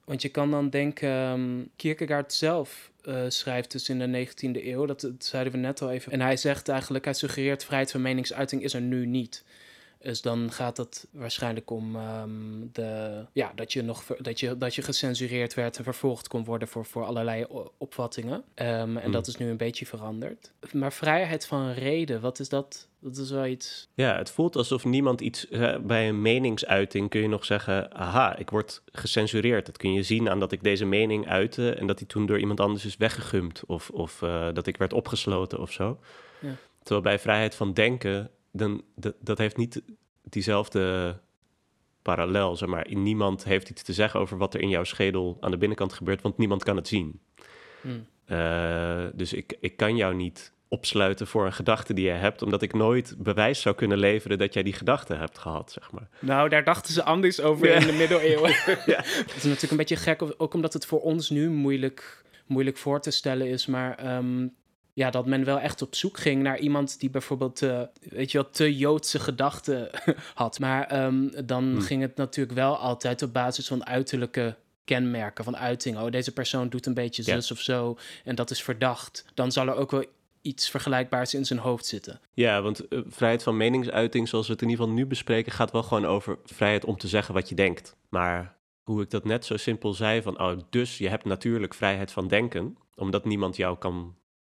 Want 0.05 0.23
je 0.23 0.29
kan 0.29 0.51
dan 0.51 0.71
denken, 0.71 1.09
ehm, 1.09 1.63
Kierkegaard 1.77 2.33
zelf 2.33 2.91
schrijft 3.29 3.73
dus 3.73 3.89
in 3.89 3.99
de 3.99 4.07
19e 4.07 4.67
eeuw, 4.67 4.87
dat, 4.87 5.01
dat 5.01 5.25
zeiden 5.25 5.53
we 5.53 5.59
net 5.59 5.83
al 5.83 5.91
even. 5.91 6.13
En 6.13 6.21
hij 6.21 6.37
zegt 6.37 6.69
eigenlijk, 6.69 7.05
hij 7.05 7.15
suggereert 7.15 7.65
vrijheid 7.65 7.91
van 7.91 8.03
meningsuiting 8.03 8.63
is 8.63 8.75
er 8.75 8.81
nu 8.81 9.07
niet. 9.07 9.45
Dus 10.05 10.23
dan 10.23 10.53
gaat 10.53 10.77
het 10.77 11.07
waarschijnlijk 11.11 11.71
om 11.71 11.97
ehm, 11.97 12.31
de, 12.73 13.25
ja, 13.33 13.53
dat, 13.55 13.73
je 13.73 13.83
nog, 13.83 14.05
dat, 14.05 14.41
je, 14.41 14.59
dat 14.59 14.75
je 14.75 14.83
gecensureerd 14.83 15.55
werd 15.55 15.77
en 15.77 15.85
vervolgd 15.85 16.29
kon 16.29 16.45
worden 16.45 16.69
voor, 16.69 16.85
voor 16.85 17.05
allerlei 17.05 17.47
opvattingen. 17.79 18.45
Ehm, 18.55 18.97
en 18.97 19.07
Mm. 19.07 19.13
dat 19.13 19.27
is 19.27 19.37
nu 19.37 19.49
een 19.51 19.57
beetje 19.57 19.87
veranderd. 19.87 20.53
Maar 20.73 20.93
vrijheid 20.93 21.47
van 21.47 21.73
reden, 21.73 22.21
wat 22.21 22.39
is 22.39 22.49
dat? 22.49 22.89
Dat 23.01 23.17
is 23.17 23.31
wel 23.31 23.47
iets. 23.47 23.89
Ja, 23.95 24.17
het 24.17 24.31
voelt 24.31 24.57
alsof 24.57 24.85
niemand 24.85 25.21
iets... 25.21 25.49
eh, 25.49 25.79
bij 25.79 26.09
een 26.09 26.23
meningsuiting 26.23 27.11
kun 27.11 27.21
je 27.21 27.29
nog 27.29 27.45
zeggen... 27.45 27.95
aha, 27.95 28.37
ik 28.37 28.51
word 28.51 28.83
gecensureerd. 28.93 29.67
Dat 29.67 29.77
kun 29.77 29.93
je 29.93 30.03
zien 30.03 30.29
aan 30.31 30.41
dat 30.41 30.53
ik 30.53 30.63
deze 30.63 30.85
mening 30.85 31.29
uitte... 31.29 31.75
en 31.75 31.87
dat 31.87 31.99
die 31.99 32.07
toen 32.07 32.27
door 32.27 32.39
iemand 32.39 32.61
anders 32.61 32.85
is 32.85 32.97
weggegumd... 32.97 33.63
of, 33.67 33.91
of 33.91 34.23
eh, 34.23 34.49
dat 34.53 34.67
ik 34.67 34.77
werd 34.77 34.93
opgesloten 34.93 35.61
of 35.61 35.73
zo. 35.73 35.99
Ja. 36.41 36.57
Terwijl 36.79 37.01
bij 37.03 37.19
vrijheid 37.19 37.55
van 37.55 37.73
denken... 37.73 38.31
Dan, 38.57 38.83
dat, 38.97 39.15
dat 39.21 39.39
heeft 39.39 39.57
niet 39.57 39.83
diezelfde 40.23 41.17
parallel, 42.03 42.57
zeg 42.57 42.69
maar. 42.69 42.87
Niemand 42.91 43.45
heeft 43.45 43.71
iets 43.71 43.83
te 43.83 43.93
zeggen 43.93 44.21
over 44.21 44.39
wat 44.39 44.55
er 44.55 44.61
in 44.61 44.69
jouw 44.69 44.85
schedel 44.85 45.37
aan 45.41 45.51
de 45.51 45.57
binnenkant 45.59 45.93
gebeurt... 45.93 46.23
want 46.23 46.39
niemand 46.39 46.65
kan 46.65 46.77
het 46.77 46.89
zien. 46.89 47.21
Hmm. 47.81 48.07
Eh, 48.25 49.05
dus 49.15 49.33
ik, 49.33 49.57
ik 49.61 49.77
kan 49.77 49.97
jou 49.97 50.15
niet 50.15 50.53
opsluiten 50.69 51.27
voor 51.27 51.47
een 51.47 51.53
gedachte 51.53 51.95
die 51.95 52.05
je 52.05 52.11
hebt, 52.11 52.43
omdat 52.43 52.63
ik 52.63 52.73
nooit 52.73 53.15
bewijs 53.19 53.61
zou 53.61 53.75
kunnen 53.75 53.99
leveren 53.99 54.39
dat 54.39 54.55
jij 54.55 54.63
die 54.63 54.73
gedachte 54.73 55.15
hebt 55.15 55.39
gehad, 55.39 55.73
zeg 55.73 55.91
maar. 55.93 56.09
Nou, 56.19 56.49
daar 56.49 56.65
dachten 56.65 56.93
ze 56.93 57.03
anders 57.03 57.41
over 57.41 57.67
Ja. 57.67 57.75
in 57.75 57.87
de 57.87 57.93
middeleeuwen. 57.93 58.51
Ja. 58.87 59.03
Het 59.05 59.35
is 59.37 59.43
natuurlijk 59.43 59.71
een 59.71 59.77
beetje 59.77 59.97
gek, 59.97 60.23
ook 60.37 60.55
omdat 60.55 60.73
het 60.73 60.87
voor 60.87 61.01
ons 61.01 61.31
nu 61.31 61.51
moeilijk, 61.51 62.25
moeilijk 62.47 62.77
voor 62.77 63.01
te 63.01 63.11
stellen 63.11 63.49
is. 63.49 63.67
Maar 63.67 63.95
ehm, 63.99 64.47
ja, 64.95 65.11
dat 65.11 65.27
men 65.27 65.45
wel 65.45 65.59
echt 65.59 65.83
op 65.83 65.95
zoek 65.95 66.19
ging 66.19 66.43
naar 66.43 66.59
iemand 66.59 67.01
die 67.01 67.11
bijvoorbeeld, 67.11 67.63
eh, 67.63 67.81
weet 68.01 68.33
je 68.33 68.39
wel, 68.39 68.51
te 68.51 68.77
Joodse 68.77 69.19
gedachten 69.19 69.91
had. 70.35 70.59
Maar 70.59 70.87
ehm, 70.87 71.47
dan 71.47 71.65
Hmm. 71.65 71.81
ging 71.81 72.03
het 72.03 72.17
natuurlijk 72.17 72.57
wel 72.57 72.77
altijd 72.77 73.23
op 73.23 73.33
basis 73.33 73.67
van 73.67 73.87
uiterlijke 73.87 74.57
kenmerken, 74.85 75.45
van 75.45 75.57
uitingen. 75.57 76.03
Oh, 76.03 76.11
deze 76.11 76.33
persoon 76.33 76.69
doet 76.69 76.87
een 76.87 76.95
beetje 76.95 77.23
Ja. 77.27 77.35
zus 77.35 77.51
of 77.51 77.61
zo 77.61 77.97
en 78.25 78.35
dat 78.35 78.51
is 78.51 78.63
verdacht. 78.63 79.25
Dan 79.35 79.53
zal 79.53 79.67
er 79.69 79.75
ook 79.75 79.91
wel 79.91 80.05
iets 80.43 80.71
vergelijkbaars 80.71 81.35
in 81.35 81.45
zijn 81.45 81.59
hoofd 81.59 81.87
zitten. 81.87 82.21
Ja, 82.33 82.63
want 82.63 82.89
eh, 82.89 82.99
vrijheid 83.07 83.43
van 83.43 83.57
meningsuiting, 83.57 84.29
zoals 84.29 84.47
we 84.47 84.53
het 84.53 84.63
in 84.63 84.69
ieder 84.69 84.85
geval 84.85 84.99
nu 85.01 85.07
bespreken, 85.07 85.53
gaat 85.53 85.71
wel 85.71 85.83
gewoon 85.83 86.07
over 86.07 86.39
vrijheid 86.45 86.85
om 86.85 86.97
te 86.99 87.09
zeggen 87.09 87.35
wat 87.35 87.49
je 87.49 87.55
denkt. 87.55 87.97
Maar 88.09 88.57
hoe 88.83 89.03
ik 89.03 89.11
dat 89.11 89.25
net 89.25 89.45
zo 89.45 89.57
simpel 89.57 89.95
zei, 89.95 90.23
van 90.23 90.41
oh, 90.41 90.59
dus 90.71 90.99
je 90.99 91.09
hebt 91.09 91.25
natuurlijk 91.25 91.75
vrijheid 91.75 92.13
van 92.13 92.29
denken, 92.29 92.77
omdat 92.95 93.25
niemand 93.25 93.57
jou 93.57 93.79
kan 93.79 94.15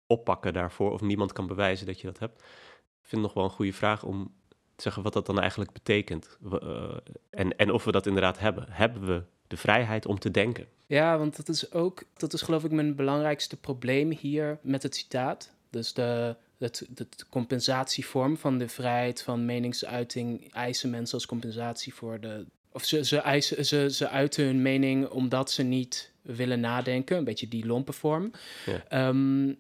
oppakken 0.09 0.53
daarvoor 0.53 0.93
of 0.93 1.01
niemand 1.01 1.33
kan 1.33 1.47
bewijzen 1.47 1.87
dat 1.87 2.01
je 2.01 2.07
dat 2.07 2.19
hebt. 2.19 2.41
Ik 2.41 3.15
vind 3.15 3.23
het 3.23 3.35
nog 3.35 3.35
wel 3.35 3.45
een 3.45 3.57
goede 3.57 3.73
vraag 3.73 4.03
om 4.05 4.33
te 4.49 4.83
zeggen 4.83 5.03
wat 5.03 5.13
dat 5.13 5.27
dan 5.27 5.41
eigenlijk 5.41 5.73
betekent. 5.73 6.37
We, 6.41 6.61
eh, 6.61 7.41
en, 7.41 7.57
en 7.57 7.73
of 7.73 7.85
we 7.85 7.93
dat 7.93 8.07
inderdaad 8.07 8.39
hebben. 8.39 8.67
Hebben 8.69 9.07
we 9.07 9.23
de 9.47 9.57
vrijheid 9.57 10.07
om 10.07 10.19
te 10.19 10.31
denken? 10.31 10.67
Ja, 10.87 11.19
want 11.19 11.37
dat 11.37 11.49
is 11.49 11.73
ook, 11.73 12.03
dat 12.17 12.33
is 12.33 12.43
geloof 12.43 12.65
ik 12.65 12.71
mijn 12.71 12.95
belangrijkste 12.95 13.57
probleem 13.57 14.11
hier 14.11 14.59
met 14.63 14.83
het 14.83 14.97
citaat. 14.97 15.53
Dus 15.71 15.93
de, 15.93 16.37
het, 16.59 16.87
de 16.89 17.07
compensatievorm 17.31 18.37
van 18.37 18.59
de 18.59 18.69
vrijheid 18.69 19.23
van 19.23 19.45
meningsuiting 19.45 20.53
eisen 20.53 20.91
mensen 20.91 21.15
als 21.15 21.27
compensatie 21.27 21.95
voor 21.95 22.21
de. 22.21 22.47
Of 22.73 22.85
ze, 22.85 23.05
ze, 23.05 23.19
eisen, 23.19 23.67
ze, 23.67 23.91
ze 23.91 24.09
uiten 24.09 24.45
hun 24.45 24.63
mening 24.63 25.09
omdat 25.09 25.51
ze 25.51 25.63
niet 25.63 26.13
willen 26.23 26.61
nadenken, 26.61 27.17
een 27.17 27.25
beetje 27.25 27.49
die 27.49 27.67
lompe 27.67 27.93
vorm. 27.93 28.31
Ja. 28.67 28.85
Ehm, 28.89 29.53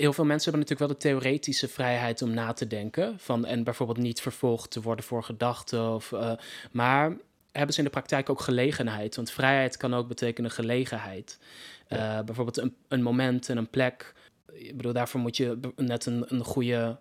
heel 0.00 0.12
veel 0.12 0.24
mensen 0.24 0.50
hebben 0.50 0.68
natuurlijk 0.68 1.00
wel 1.02 1.10
de 1.12 1.18
theoretische 1.18 1.68
vrijheid 1.68 2.22
om 2.22 2.30
na 2.30 2.52
te 2.52 2.66
denken. 2.66 3.18
Van, 3.18 3.44
en 3.44 3.64
bijvoorbeeld 3.64 3.98
niet 3.98 4.20
vervolgd 4.20 4.70
te 4.70 4.80
worden 4.80 5.04
voor 5.04 5.22
gedachten. 5.22 5.94
Of, 5.94 6.12
eh, 6.12 6.32
maar 6.70 7.16
hebben 7.52 7.72
ze 7.72 7.78
in 7.78 7.84
de 7.84 7.90
praktijk 7.90 8.30
ook 8.30 8.40
gelegenheid. 8.40 9.16
Want 9.16 9.30
vrijheid 9.30 9.76
kan 9.76 9.94
ook 9.94 10.08
betekenen 10.08 10.50
gelegenheid. 10.50 11.38
Ja. 11.88 12.18
Eh, 12.18 12.24
bijvoorbeeld 12.24 12.56
een, 12.56 12.74
een 12.88 13.02
moment 13.02 13.48
en 13.48 13.56
een 13.56 13.70
plek. 13.70 14.14
Ik 14.52 14.76
bedoel, 14.76 14.92
daarvoor 14.92 15.20
moet 15.20 15.36
je 15.36 15.58
net 15.76 16.06
een, 16.06 16.24
een 16.28 16.44
goede 16.44 16.98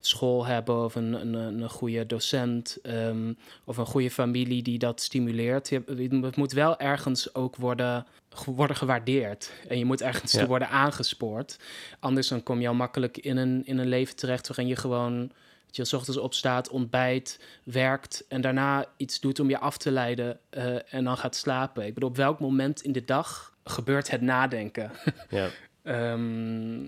school 0.00 0.46
hebben 0.46 0.84
of 0.84 0.94
een, 0.94 1.12
een, 1.12 1.34
een 1.34 1.70
goede 1.70 2.06
docent 2.06 2.78
ehm, 2.82 3.32
of 3.64 3.76
een 3.76 3.86
goede 3.86 4.10
familie 4.10 4.62
die 4.62 4.78
dat 4.78 5.00
stimuleert. 5.00 5.68
Je, 5.68 5.82
het 6.22 6.36
moet 6.36 6.52
wel 6.52 6.78
ergens 6.78 7.34
ook 7.34 7.56
worden, 7.56 8.06
worden 8.46 8.76
gewaardeerd 8.76 9.52
en 9.68 9.78
je 9.78 9.84
moet 9.84 10.02
ergens 10.02 10.32
Ja. 10.32 10.46
worden 10.46 10.68
aangespoord. 10.68 11.58
Anders 12.00 12.28
dan 12.28 12.42
kom 12.42 12.60
je 12.60 12.68
al 12.68 12.74
makkelijk 12.74 13.18
in 13.18 13.36
een, 13.36 13.62
in 13.66 13.78
een 13.78 13.88
leven 13.88 14.16
terecht 14.16 14.48
waarin 14.48 14.66
je 14.66 14.76
gewoon 14.76 15.32
dat 15.66 15.76
je 15.76 15.84
's 15.84 15.92
ochtends 15.92 16.18
opstaat, 16.20 16.68
ontbijt, 16.68 17.40
werkt 17.62 18.24
en 18.28 18.40
daarna 18.40 18.86
iets 18.96 19.20
doet 19.20 19.40
om 19.40 19.48
je 19.48 19.58
af 19.58 19.76
te 19.78 19.90
leiden 19.90 20.38
eh, 20.50 20.94
en 20.94 21.04
dan 21.04 21.16
gaat 21.16 21.36
slapen. 21.36 21.86
Ik 21.86 21.94
bedoel, 21.94 22.08
op 22.08 22.16
welk 22.16 22.40
moment 22.40 22.82
in 22.82 22.92
de 22.92 23.04
dag 23.04 23.56
gebeurt 23.64 24.10
het 24.10 24.20
nadenken? 24.20 24.90
Ja. 25.28 25.48
Ehm, 25.82 26.84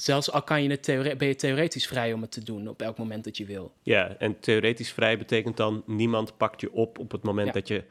zelfs 0.00 0.30
al 0.32 0.42
kan 0.42 0.62
je 0.62 0.70
het 0.70 0.82
theore- 0.82 1.16
ben 1.16 1.28
je 1.28 1.34
theoretisch 1.34 1.86
vrij 1.86 2.12
om 2.12 2.20
het 2.22 2.30
te 2.32 2.44
doen 2.44 2.68
op 2.68 2.82
elk 2.82 2.98
moment 2.98 3.24
dat 3.24 3.36
je 3.36 3.44
wil. 3.44 3.72
Ja, 3.82 4.16
en 4.16 4.40
theoretisch 4.40 4.92
vrij 4.92 5.18
betekent 5.18 5.56
dan 5.56 5.82
niemand 5.86 6.36
pakt 6.36 6.60
je 6.60 6.72
op 6.72 6.98
op 6.98 7.10
het 7.10 7.22
moment 7.22 7.46
Ja. 7.46 7.52
dat 7.52 7.68
je. 7.68 7.84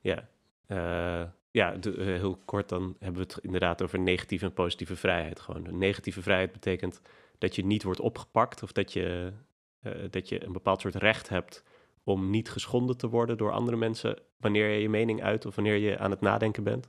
Ja, 0.00 0.28
eh, 0.66 1.22
ja 1.50 1.70
de- 1.76 1.96
eh, 1.96 2.04
heel 2.06 2.38
kort 2.44 2.68
dan 2.68 2.96
hebben 2.98 3.26
we 3.26 3.32
het 3.34 3.44
inderdaad 3.44 3.82
over 3.82 3.98
negatieve 3.98 4.44
en 4.44 4.52
positieve 4.52 4.96
vrijheid. 4.96 5.40
Gewoon. 5.40 5.78
Negatieve 5.78 6.22
vrijheid 6.22 6.52
betekent 6.52 7.00
dat 7.38 7.54
je 7.56 7.64
niet 7.64 7.82
wordt 7.82 8.00
opgepakt 8.00 8.62
of 8.62 8.72
dat 8.72 8.92
je, 8.92 9.32
eh, 9.80 9.92
dat 10.10 10.28
je 10.28 10.44
een 10.44 10.52
bepaald 10.52 10.80
soort 10.80 10.94
recht 10.94 11.28
hebt 11.28 11.62
om 12.04 12.30
niet 12.30 12.50
geschonden 12.50 12.96
te 12.96 13.08
worden 13.08 13.36
door 13.36 13.52
andere 13.52 13.76
mensen 13.76 14.18
wanneer 14.40 14.68
je 14.68 14.80
je 14.80 14.88
mening 14.88 15.22
uit 15.22 15.46
of 15.46 15.54
wanneer 15.54 15.76
je 15.76 15.98
aan 15.98 16.10
het 16.10 16.20
nadenken 16.20 16.62
bent. 16.64 16.88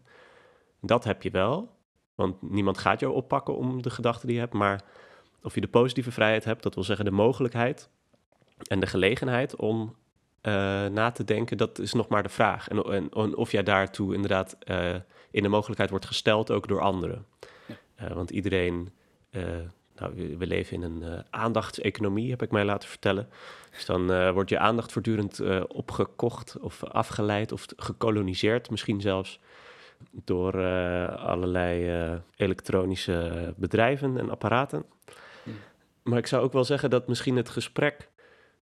Dat 0.81 1.03
heb 1.03 1.21
je 1.23 1.29
wel, 1.31 1.74
want 2.15 2.41
niemand 2.41 2.77
gaat 2.77 2.99
jou 2.99 3.13
oppakken 3.13 3.55
om 3.55 3.81
de 3.81 3.89
gedachten 3.89 4.27
die 4.27 4.35
je 4.35 4.41
hebt, 4.41 4.53
maar 4.53 4.83
of 5.41 5.55
je 5.55 5.61
de 5.61 5.67
positieve 5.67 6.11
vrijheid 6.11 6.43
hebt, 6.43 6.63
dat 6.63 6.75
wil 6.75 6.83
zeggen 6.83 7.05
de 7.05 7.11
mogelijkheid 7.11 7.89
en 8.67 8.79
de 8.79 8.87
gelegenheid 8.87 9.55
om 9.55 9.95
eh, 10.41 10.53
na 10.85 11.11
te 11.11 11.23
denken, 11.23 11.57
dat 11.57 11.79
is 11.79 11.93
nog 11.93 12.07
maar 12.07 12.23
de 12.23 12.29
vraag. 12.29 12.67
En, 12.67 12.83
en, 12.83 13.09
en 13.09 13.35
of 13.35 13.51
jij 13.51 13.63
daartoe 13.63 14.13
inderdaad 14.13 14.55
eh, 14.59 14.95
in 15.31 15.43
de 15.43 15.49
mogelijkheid 15.49 15.89
wordt 15.89 16.05
gesteld, 16.05 16.51
ook 16.51 16.67
door 16.67 16.81
anderen. 16.81 17.25
Ja. 17.65 17.75
Eh, 17.95 18.11
want 18.11 18.29
iedereen, 18.29 18.89
nou, 19.95 20.15
we, 20.15 20.37
we 20.37 20.47
leven 20.47 20.75
in 20.75 20.81
een 20.81 21.23
aandachtseconomie, 21.29 22.29
heb 22.29 22.41
ik 22.41 22.51
mij 22.51 22.65
laten 22.65 22.89
vertellen. 22.89 23.29
Dus 23.71 23.85
dan 23.85 24.31
wordt 24.33 24.49
je 24.49 24.59
aandacht 24.59 24.91
voortdurend 24.91 25.41
opgekocht 25.67 26.57
of 26.59 26.83
afgeleid 26.83 27.51
of 27.51 27.65
gekoloniseerd, 27.75 28.69
misschien 28.69 29.01
zelfs 29.01 29.39
door 30.23 30.59
eh, 30.59 31.15
allerlei 31.15 31.89
eh, 31.89 32.17
elektronische 32.35 33.53
bedrijven 33.57 34.17
en 34.17 34.29
apparaten. 34.29 34.85
Hm. 35.43 35.49
Maar 36.03 36.17
ik 36.17 36.27
zou 36.27 36.43
ook 36.43 36.53
wel 36.53 36.63
zeggen 36.63 36.89
dat 36.89 37.07
misschien 37.07 37.35
het 37.35 37.49
gesprek. 37.49 38.09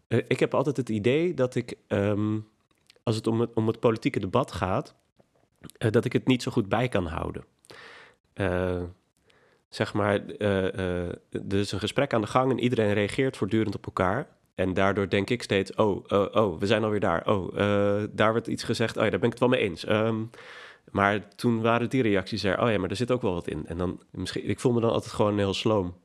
eh, 0.07 0.19
ik 0.27 0.39
heb 0.39 0.53
altijd 0.53 0.77
het 0.77 0.89
idee 0.89 1.33
dat 1.33 1.55
ik, 1.55 1.77
ehm, 1.87 2.39
als 3.03 3.15
het 3.15 3.27
om, 3.27 3.39
het 3.39 3.53
om 3.53 3.67
het 3.67 3.79
politieke 3.79 4.19
debat 4.19 4.51
gaat, 4.51 4.95
dat 5.77 6.05
ik 6.05 6.13
het 6.13 6.27
niet 6.27 6.43
zo 6.43 6.51
goed 6.51 6.69
bij 6.69 6.87
kan 6.87 7.05
houden. 7.05 7.43
Zeg 9.69 9.93
maar, 9.93 10.25
er 10.37 11.53
is 11.53 11.71
een 11.71 11.79
gesprek 11.79 12.13
aan 12.13 12.21
de 12.21 12.27
gang 12.27 12.51
en 12.51 12.59
iedereen 12.59 12.93
reageert 12.93 13.37
voortdurend 13.37 13.75
op 13.75 13.85
elkaar. 13.85 14.27
En 14.55 14.73
daardoor 14.73 15.09
denk 15.09 15.29
ik 15.29 15.43
steeds, 15.43 15.75
oh, 15.75 16.03
oh, 16.07 16.35
oh 16.35 16.59
we 16.59 16.65
zijn 16.65 16.83
alweer 16.83 16.99
daar. 16.99 17.27
Oh, 17.27 17.55
daar 18.11 18.33
werd 18.33 18.47
iets 18.47 18.63
gezegd. 18.63 18.97
Oh 18.97 19.03
ja, 19.03 19.09
daar 19.09 19.19
ben 19.19 19.29
ik 19.29 19.39
het 19.39 19.49
wel 19.49 19.57
mee 19.59 19.69
eens. 19.69 19.85
Ehm, 19.85 20.21
maar 20.91 21.35
toen 21.35 21.61
waren 21.61 21.89
die 21.89 22.01
reacties 22.01 22.43
er. 22.43 22.61
Oh 22.61 22.71
ja, 22.71 22.77
maar 22.77 22.89
er 22.89 22.95
zit 22.95 23.11
ook 23.11 23.21
wel 23.21 23.33
wat 23.33 23.47
in. 23.47 23.67
En 23.67 23.77
dan 23.77 24.01
misschien, 24.11 24.49
ik 24.49 24.59
voel 24.59 24.73
me 24.73 24.81
dan 24.81 24.91
altijd 24.91 25.13
gewoon 25.13 25.37
heel 25.37 25.53
sloom. 25.53 25.95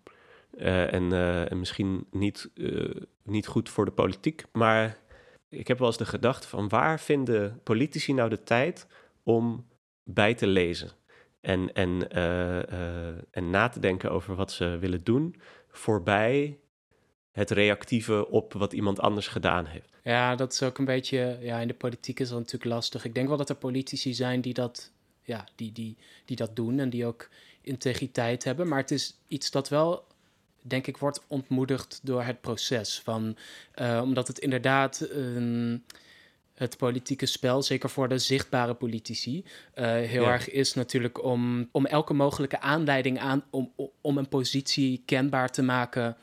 Eh, 0.58 0.92
en, 0.92 1.12
eh, 1.12 1.50
en 1.50 1.58
misschien 1.58 2.06
niet, 2.10 2.50
eh, 2.54 2.90
niet 3.22 3.46
goed 3.46 3.68
voor 3.68 3.84
de 3.84 3.90
politiek. 3.90 4.44
Maar 4.52 4.98
ik 5.48 5.68
heb 5.68 5.78
wel 5.78 5.86
eens 5.86 5.96
de 5.96 6.04
gedachte 6.04 6.48
van 6.48 6.68
waar 6.68 7.00
vinden 7.00 7.60
politici 7.62 8.12
nou 8.12 8.28
de 8.28 8.42
tijd 8.42 8.86
om 9.22 9.66
bij 10.04 10.34
te 10.34 10.46
lezen? 10.46 10.90
En, 11.40 11.72
en, 11.72 12.10
en 13.30 13.50
na 13.50 13.68
te 13.68 13.80
denken 13.80 14.10
over 14.10 14.34
wat 14.34 14.52
ze 14.52 14.78
willen 14.80 15.04
doen, 15.04 15.34
voorbij 15.68 16.58
het 17.38 17.50
reactieve 17.50 18.28
op 18.28 18.52
wat 18.52 18.72
iemand 18.72 19.00
anders 19.00 19.26
gedaan 19.28 19.66
heeft. 19.66 19.88
Ja, 20.02 20.34
dat 20.34 20.52
is 20.52 20.62
ook 20.62 20.78
een 20.78 20.84
beetje. 20.84 21.38
Ja, 21.40 21.58
in 21.58 21.68
de 21.68 21.74
politiek 21.74 22.20
is 22.20 22.28
dat 22.28 22.38
natuurlijk 22.38 22.70
lastig. 22.72 23.04
Ik 23.04 23.14
denk 23.14 23.28
wel 23.28 23.36
dat 23.36 23.48
er 23.48 23.56
politici 23.56 24.14
zijn 24.14 24.40
die 24.40 24.54
dat, 24.54 24.90
ja, 25.22 25.44
die, 25.56 25.72
die, 25.72 25.96
die 26.24 26.36
dat 26.36 26.56
doen 26.56 26.78
en 26.78 26.90
die 26.90 27.06
ook 27.06 27.28
integriteit 27.60 28.44
hebben. 28.44 28.68
Maar 28.68 28.78
het 28.78 28.90
is 28.90 29.16
iets 29.28 29.50
dat 29.50 29.68
wel, 29.68 30.06
denk 30.62 30.86
ik, 30.86 30.96
wordt 30.96 31.24
ontmoedigd 31.26 32.00
door 32.02 32.22
het 32.22 32.40
proces. 32.40 33.00
Van, 33.04 33.36
eh, 33.74 34.00
omdat 34.02 34.26
het 34.28 34.38
inderdaad. 34.38 35.00
ehm, 35.00 35.76
het 36.54 36.76
politieke 36.76 37.26
spel, 37.26 37.62
zeker 37.62 37.90
voor 37.90 38.08
de 38.08 38.18
zichtbare 38.18 38.74
politici, 38.74 39.44
eh, 39.74 39.84
heel 39.84 40.22
Ja. 40.22 40.32
erg 40.32 40.50
is 40.50 40.74
natuurlijk 40.74 41.24
om, 41.24 41.68
om 41.72 41.86
elke 41.86 42.12
mogelijke 42.14 42.60
aanleiding 42.60 43.18
aan 43.18 43.44
om, 43.50 43.72
om 44.00 44.18
een 44.18 44.28
positie 44.28 45.02
kenbaar 45.04 45.50
te 45.50 45.62
maken 45.62 46.16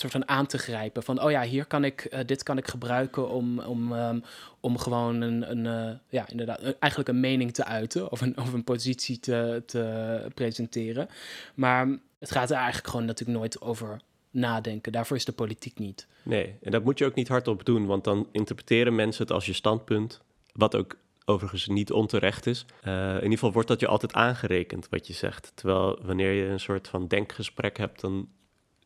soort 0.00 0.12
van 0.12 0.28
aan 0.28 0.46
te 0.46 0.58
grijpen. 0.58 1.02
Van, 1.02 1.22
oh 1.22 1.30
ja, 1.30 1.42
hier 1.42 1.64
kan 1.64 1.84
ik, 1.84 2.04
eh, 2.04 2.20
dit 2.26 2.42
kan 2.42 2.58
ik 2.58 2.68
gebruiken 2.68 3.28
om, 3.28 3.58
om, 3.58 3.92
ehm, 3.92 4.20
om 4.60 4.78
gewoon 4.78 5.20
een, 5.20 5.50
een 5.50 5.66
eh, 5.66 5.96
ja, 6.08 6.28
inderdaad, 6.28 6.60
eigenlijk 6.78 7.08
een 7.08 7.20
mening 7.20 7.54
te 7.54 7.64
uiten 7.64 8.10
of 8.10 8.20
een, 8.20 8.38
of 8.38 8.52
een 8.52 8.64
positie 8.64 9.20
te, 9.20 9.62
te 9.66 10.26
presenteren. 10.34 11.08
Maar 11.54 11.88
het 12.18 12.30
gaat 12.30 12.50
er 12.50 12.56
eigenlijk 12.56 12.88
gewoon 12.88 13.06
natuurlijk 13.06 13.38
nooit 13.38 13.60
over 13.60 14.00
nadenken. 14.30 14.92
Daarvoor 14.92 15.16
is 15.16 15.24
de 15.24 15.32
politiek 15.32 15.78
niet. 15.78 16.06
Nee, 16.22 16.54
en 16.62 16.70
dat 16.70 16.84
moet 16.84 16.98
je 16.98 17.04
ook 17.04 17.14
niet 17.14 17.28
hardop 17.28 17.64
doen, 17.64 17.86
want 17.86 18.04
dan 18.04 18.28
interpreteren 18.32 18.94
mensen 18.94 19.22
het 19.22 19.32
als 19.32 19.46
je 19.46 19.52
standpunt, 19.52 20.20
wat 20.52 20.76
ook 20.76 20.96
overigens 21.24 21.66
niet 21.66 21.92
onterecht 21.92 22.46
is. 22.46 22.66
Eh, 22.82 23.08
in 23.08 23.14
ieder 23.14 23.30
geval 23.30 23.52
wordt 23.52 23.68
dat 23.68 23.80
je 23.80 23.86
altijd 23.86 24.12
aangerekend 24.12 24.88
wat 24.88 25.06
je 25.06 25.12
zegt. 25.12 25.52
Terwijl 25.54 25.98
wanneer 26.02 26.32
je 26.32 26.44
een 26.44 26.60
soort 26.60 26.88
van 26.88 27.06
denkgesprek 27.06 27.78
hebt, 27.78 28.00
dan 28.00 28.28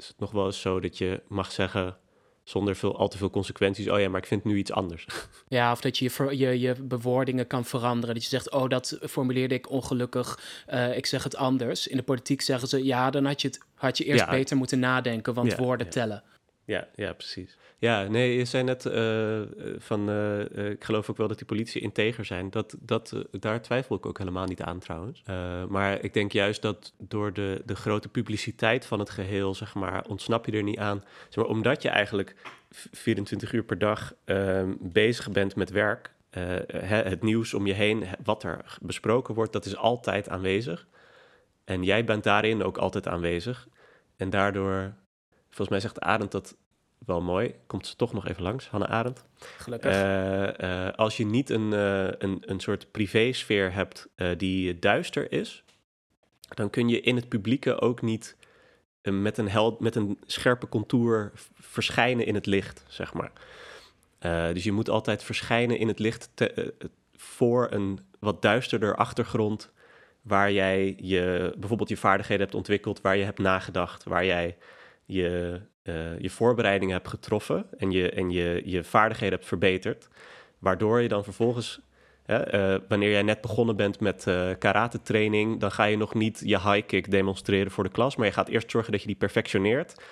is 0.00 0.08
het 0.08 0.18
nog 0.18 0.30
wel 0.30 0.46
eens 0.46 0.60
zo 0.60 0.80
dat 0.80 0.98
je 0.98 1.22
mag 1.28 1.52
zeggen 1.52 1.96
zonder 2.44 2.76
veel, 2.76 2.98
al 2.98 3.08
te 3.08 3.16
veel 3.18 3.30
consequenties, 3.30 3.88
oh 3.88 4.00
ja, 4.00 4.08
maar 4.08 4.20
ik 4.20 4.26
vind 4.26 4.44
nu 4.44 4.56
iets 4.56 4.72
anders. 4.72 5.06
Ja, 5.48 5.72
of 5.72 5.80
dat 5.80 5.98
je 5.98 6.10
je, 6.18 6.36
je 6.38 6.60
je 6.60 6.74
bewoordingen 6.74 7.46
kan 7.46 7.64
veranderen. 7.64 8.14
Dat 8.14 8.22
je 8.24 8.28
zegt, 8.30 8.50
oh, 8.50 8.68
dat 8.68 8.98
formuleerde 9.02 9.54
ik 9.54 9.70
ongelukkig. 9.70 10.40
eh, 10.66 10.96
ik 10.96 11.06
zeg 11.06 11.22
het 11.22 11.36
anders. 11.36 11.86
In 11.86 11.96
de 11.96 12.02
politiek 12.02 12.40
zeggen 12.40 12.68
ze, 12.68 12.84
ja, 12.84 13.10
dan 13.10 13.24
had 13.24 13.42
je, 13.42 13.48
het, 13.48 13.60
had 13.74 13.98
je 13.98 14.04
eerst 14.04 14.24
Ja. 14.24 14.30
beter 14.30 14.56
moeten 14.56 14.78
nadenken, 14.78 15.34
want 15.34 15.50
Ja, 15.50 15.56
woorden 15.56 15.86
ja. 15.86 15.92
tellen. 15.92 16.22
Ja, 16.64 16.88
ja, 16.94 17.12
precies. 17.12 17.56
Ja, 17.80 18.02
nee, 18.08 18.36
je 18.36 18.44
zei 18.44 18.62
net 18.64 18.86
eh, 18.86 19.40
van, 19.78 20.08
eh, 20.08 20.58
eh, 20.58 20.70
ik 20.70 20.84
geloof 20.84 21.10
ook 21.10 21.16
wel 21.16 21.28
dat 21.28 21.36
die 21.36 21.46
politie 21.46 21.80
integer 21.80 22.24
zijn. 22.24 22.50
Dat, 22.50 22.76
dat, 22.80 23.14
daar 23.30 23.62
twijfel 23.62 23.96
ik 23.96 24.06
ook 24.06 24.18
helemaal 24.18 24.46
niet 24.46 24.62
aan 24.62 24.78
trouwens. 24.78 25.22
Maar 25.68 26.00
ik 26.02 26.14
denk 26.14 26.32
juist 26.32 26.62
dat 26.62 26.92
door 26.98 27.32
de, 27.32 27.62
de 27.64 27.76
grote 27.76 28.08
publiciteit 28.08 28.86
van 28.86 28.98
het 28.98 29.10
geheel, 29.10 29.54
zeg 29.54 29.74
maar, 29.74 30.04
ontsnap 30.08 30.46
je 30.46 30.52
er 30.52 30.62
niet 30.62 30.78
aan. 30.78 31.04
Zeg 31.28 31.36
maar, 31.44 31.54
omdat 31.54 31.82
je 31.82 31.88
eigenlijk 31.88 32.34
v- 32.70 32.86
24 32.92 33.52
uur 33.52 33.64
per 33.64 33.78
dag 33.78 34.14
ehm, 34.24 34.72
bezig 34.80 35.30
bent 35.30 35.56
met 35.56 35.70
werk, 35.70 36.12
het 36.70 37.22
nieuws 37.22 37.54
om 37.54 37.66
je 37.66 37.72
heen, 37.72 38.04
wat 38.24 38.42
er 38.42 38.78
besproken 38.80 39.34
wordt, 39.34 39.52
dat 39.52 39.64
is 39.64 39.76
altijd 39.76 40.28
aanwezig. 40.28 40.86
En 41.64 41.82
jij 41.82 42.04
bent 42.04 42.24
daarin 42.24 42.62
ook 42.62 42.78
altijd 42.78 43.08
aanwezig. 43.08 43.68
En 44.16 44.30
daardoor 44.30 44.94
Volgens 45.50 45.68
mij 45.68 45.80
zegt 45.80 46.00
Arend 46.00 46.30
dat 46.30 46.56
wel 47.06 47.20
mooi. 47.20 47.54
Komt 47.66 47.86
ze 47.86 47.96
toch 47.96 48.12
nog 48.12 48.28
even 48.28 48.42
langs, 48.42 48.68
Hanne 48.68 48.86
Arend. 48.86 49.24
Gelukkig. 49.56 49.92
Eh, 49.92 50.86
eh, 50.86 50.94
als 50.94 51.16
je 51.16 51.26
niet 51.26 51.50
een, 51.50 51.72
eh, 51.72 52.08
een, 52.18 52.42
een 52.46 52.60
soort 52.60 52.90
privésfeer 52.90 53.72
hebt 53.72 54.08
die 54.36 54.78
duister 54.78 55.32
is, 55.32 55.64
dan 56.54 56.70
kun 56.70 56.88
je 56.88 57.00
in 57.00 57.16
het 57.16 57.28
publieke 57.28 57.80
ook 57.80 58.02
niet 58.02 58.36
met, 59.02 59.38
een 59.38 59.48
held, 59.48 59.80
met 59.80 59.94
een 59.94 60.18
scherpe 60.26 60.68
contour 60.68 61.32
verschijnen 61.54 62.26
in 62.26 62.34
het 62.34 62.46
licht, 62.46 62.84
zeg 62.88 63.12
maar. 63.14 63.32
Dus 64.52 64.64
je 64.64 64.72
moet 64.72 64.90
altijd 64.90 65.22
verschijnen 65.22 65.78
in 65.78 65.88
het 65.88 65.98
licht 65.98 66.30
te- 66.34 66.74
voor 67.16 67.68
een 67.70 67.98
wat 68.18 68.42
duisterder 68.42 68.96
achtergrond, 68.96 69.72
waar 70.22 70.52
jij 70.52 70.96
je, 71.00 71.54
bijvoorbeeld 71.58 71.88
je 71.88 71.96
vaardigheden 71.96 72.42
hebt 72.42 72.56
ontwikkeld, 72.56 73.00
waar 73.00 73.16
je 73.16 73.24
hebt 73.24 73.38
nagedacht, 73.38 74.04
waar 74.04 74.24
jij 74.24 74.56
je, 75.12 75.60
eh, 75.82 76.18
je 76.18 76.30
voorbereidingen 76.30 76.94
hebt 76.94 77.08
getroffen 77.08 77.66
en 77.76 77.90
je, 77.90 78.10
en 78.10 78.30
je, 78.30 78.62
je 78.64 78.84
vaardigheden 78.84 79.34
hebt 79.34 79.48
verbeterd. 79.48 80.08
Waardoor 80.58 81.00
je 81.00 81.08
dan 81.08 81.24
vervolgens, 81.24 81.80
hè, 82.22 82.36
eh, 82.36 82.80
wanneer 82.88 83.10
jij 83.10 83.22
net 83.22 83.40
begonnen 83.40 83.76
bent 83.76 84.00
met 84.00 84.26
eh 84.26 84.50
karate 84.58 85.02
training, 85.02 85.60
dan 85.60 85.72
ga 85.72 85.84
je 85.84 85.96
nog 85.96 86.14
niet 86.14 86.42
je 86.44 86.60
high 86.60 86.86
kick 86.86 87.10
demonstreren 87.10 87.70
voor 87.70 87.84
de 87.84 87.90
klas, 87.90 88.16
maar 88.16 88.26
je 88.26 88.32
gaat 88.32 88.48
eerst 88.48 88.70
zorgen 88.70 88.92
dat 88.92 89.00
je 89.00 89.06
die 89.06 89.16
perfectioneert. 89.16 90.02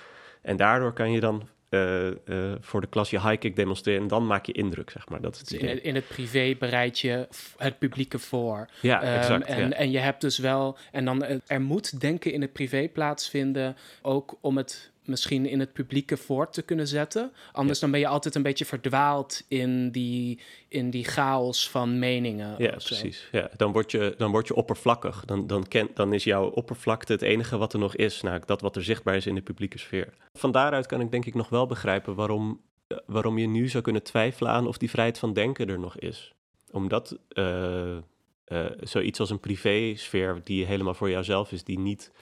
En 0.43 0.57
daardoor 0.57 0.93
kan 0.93 1.13
je 1.13 1.21
dan 1.21 1.49
eh, 1.69 2.09
eh, 2.09 2.15
voor 2.61 2.81
de 2.81 2.87
klas 2.87 3.11
je 3.11 3.21
high 3.21 3.39
kick 3.39 3.57
demonstreren 3.57 4.03
en 4.03 4.09
dan 4.09 4.27
maak 4.27 4.47
je 4.47 4.53
indruk, 4.53 4.91
zeg 4.91 5.09
maar. 5.09 5.21
Dat 5.21 5.35
is 5.35 5.41
het 5.41 5.49
Dus 5.49 5.61
in, 5.61 5.83
in 5.83 5.95
het 5.95 6.09
privé 6.09 6.55
bereid 6.59 6.99
je 6.99 7.29
het 7.57 7.79
publieke 7.79 8.19
voor. 8.19 8.69
Ja, 8.81 9.03
Ehm, 9.03 9.17
exact. 9.17 9.45
en, 9.47 9.69
ja. 9.69 9.75
en 9.75 9.91
je 9.91 9.99
hebt 9.99 10.21
dus 10.21 10.39
wel, 10.39 10.77
en 10.93 11.05
dan 11.05 11.25
eh, 11.25 11.37
er 11.47 11.61
moet 11.61 12.01
denken 12.01 12.33
in 12.33 12.41
het 12.41 12.53
privé 12.53 12.89
plaatsvinden, 12.93 13.77
ook 14.03 14.37
om 14.41 14.57
het 14.57 14.91
misschien 15.09 15.47
in 15.47 15.61
het 15.61 15.73
publieke 15.73 16.17
voor 16.17 16.51
te 16.51 16.63
kunnen 16.63 16.89
zetten. 16.89 17.33
Anders 17.53 17.79
dan 17.79 17.91
ben 17.91 18.01
je 18.01 18.07
altijd 18.07 18.35
een 18.35 18.43
beetje 18.43 18.65
verdwaald 18.65 19.45
in 19.49 19.91
die, 19.91 20.41
in 20.69 20.91
die 20.91 21.05
chaos 21.05 21.71
van 21.71 21.99
meningen. 21.99 22.55
Ja, 22.59 22.71
precies. 22.71 23.29
Ja, 23.33 23.51
dan, 23.57 23.73
word 23.73 23.91
je, 23.91 24.15
dan 24.17 24.31
word 24.31 24.47
je 24.47 24.55
oppervlakkig. 24.55 25.25
Dan, 25.25 25.47
dan, 25.47 25.69
ken, 25.69 25.89
dan 25.95 26.13
is 26.13 26.25
jouw 26.25 26.49
oppervlakte 26.49 27.13
het 27.13 27.23
enige 27.23 27.57
wat 27.57 27.73
er 27.73 27.79
nog 27.79 27.97
is. 27.97 28.23
Nou, 28.23 28.41
dat 28.47 28.61
wat 28.61 28.77
er 28.77 28.85
zichtbaar 28.85 29.17
is 29.17 29.27
in 29.27 29.35
de 29.35 29.43
publieke 29.43 29.79
sfeer. 29.79 30.13
Van 30.33 30.53
daaruit 30.53 30.87
kan 30.87 31.01
ik 31.01 31.11
denk 31.11 31.25
ik 31.25 31.35
nog 31.35 31.49
wel 31.49 31.67
begrijpen 31.67 32.15
waarom, 32.15 32.61
eh, 32.87 32.99
waarom 33.07 33.39
je 33.39 33.47
nu 33.47 33.69
zou 33.69 33.83
kunnen 33.83 34.03
twijfelen 34.03 34.53
aan 34.53 34.67
of 34.67 34.79
die 34.79 34.91
vrijheid 34.91 35.19
van 35.19 35.33
denken 35.33 35.69
er 35.69 35.79
nog 35.79 35.99
is. 35.99 36.35
Omdat 36.71 37.19
eh, 37.29 37.97
eh, 37.97 38.67
zoiets 38.81 39.21
als 39.21 39.31
een 39.31 39.41
privésfeer 39.41 40.41
die 40.45 40.65
helemaal 40.65 40.95
voor 40.95 41.11
jouzelf 41.11 41.53
is, 41.53 41.65
die 41.65 41.79
niet 41.79 42.13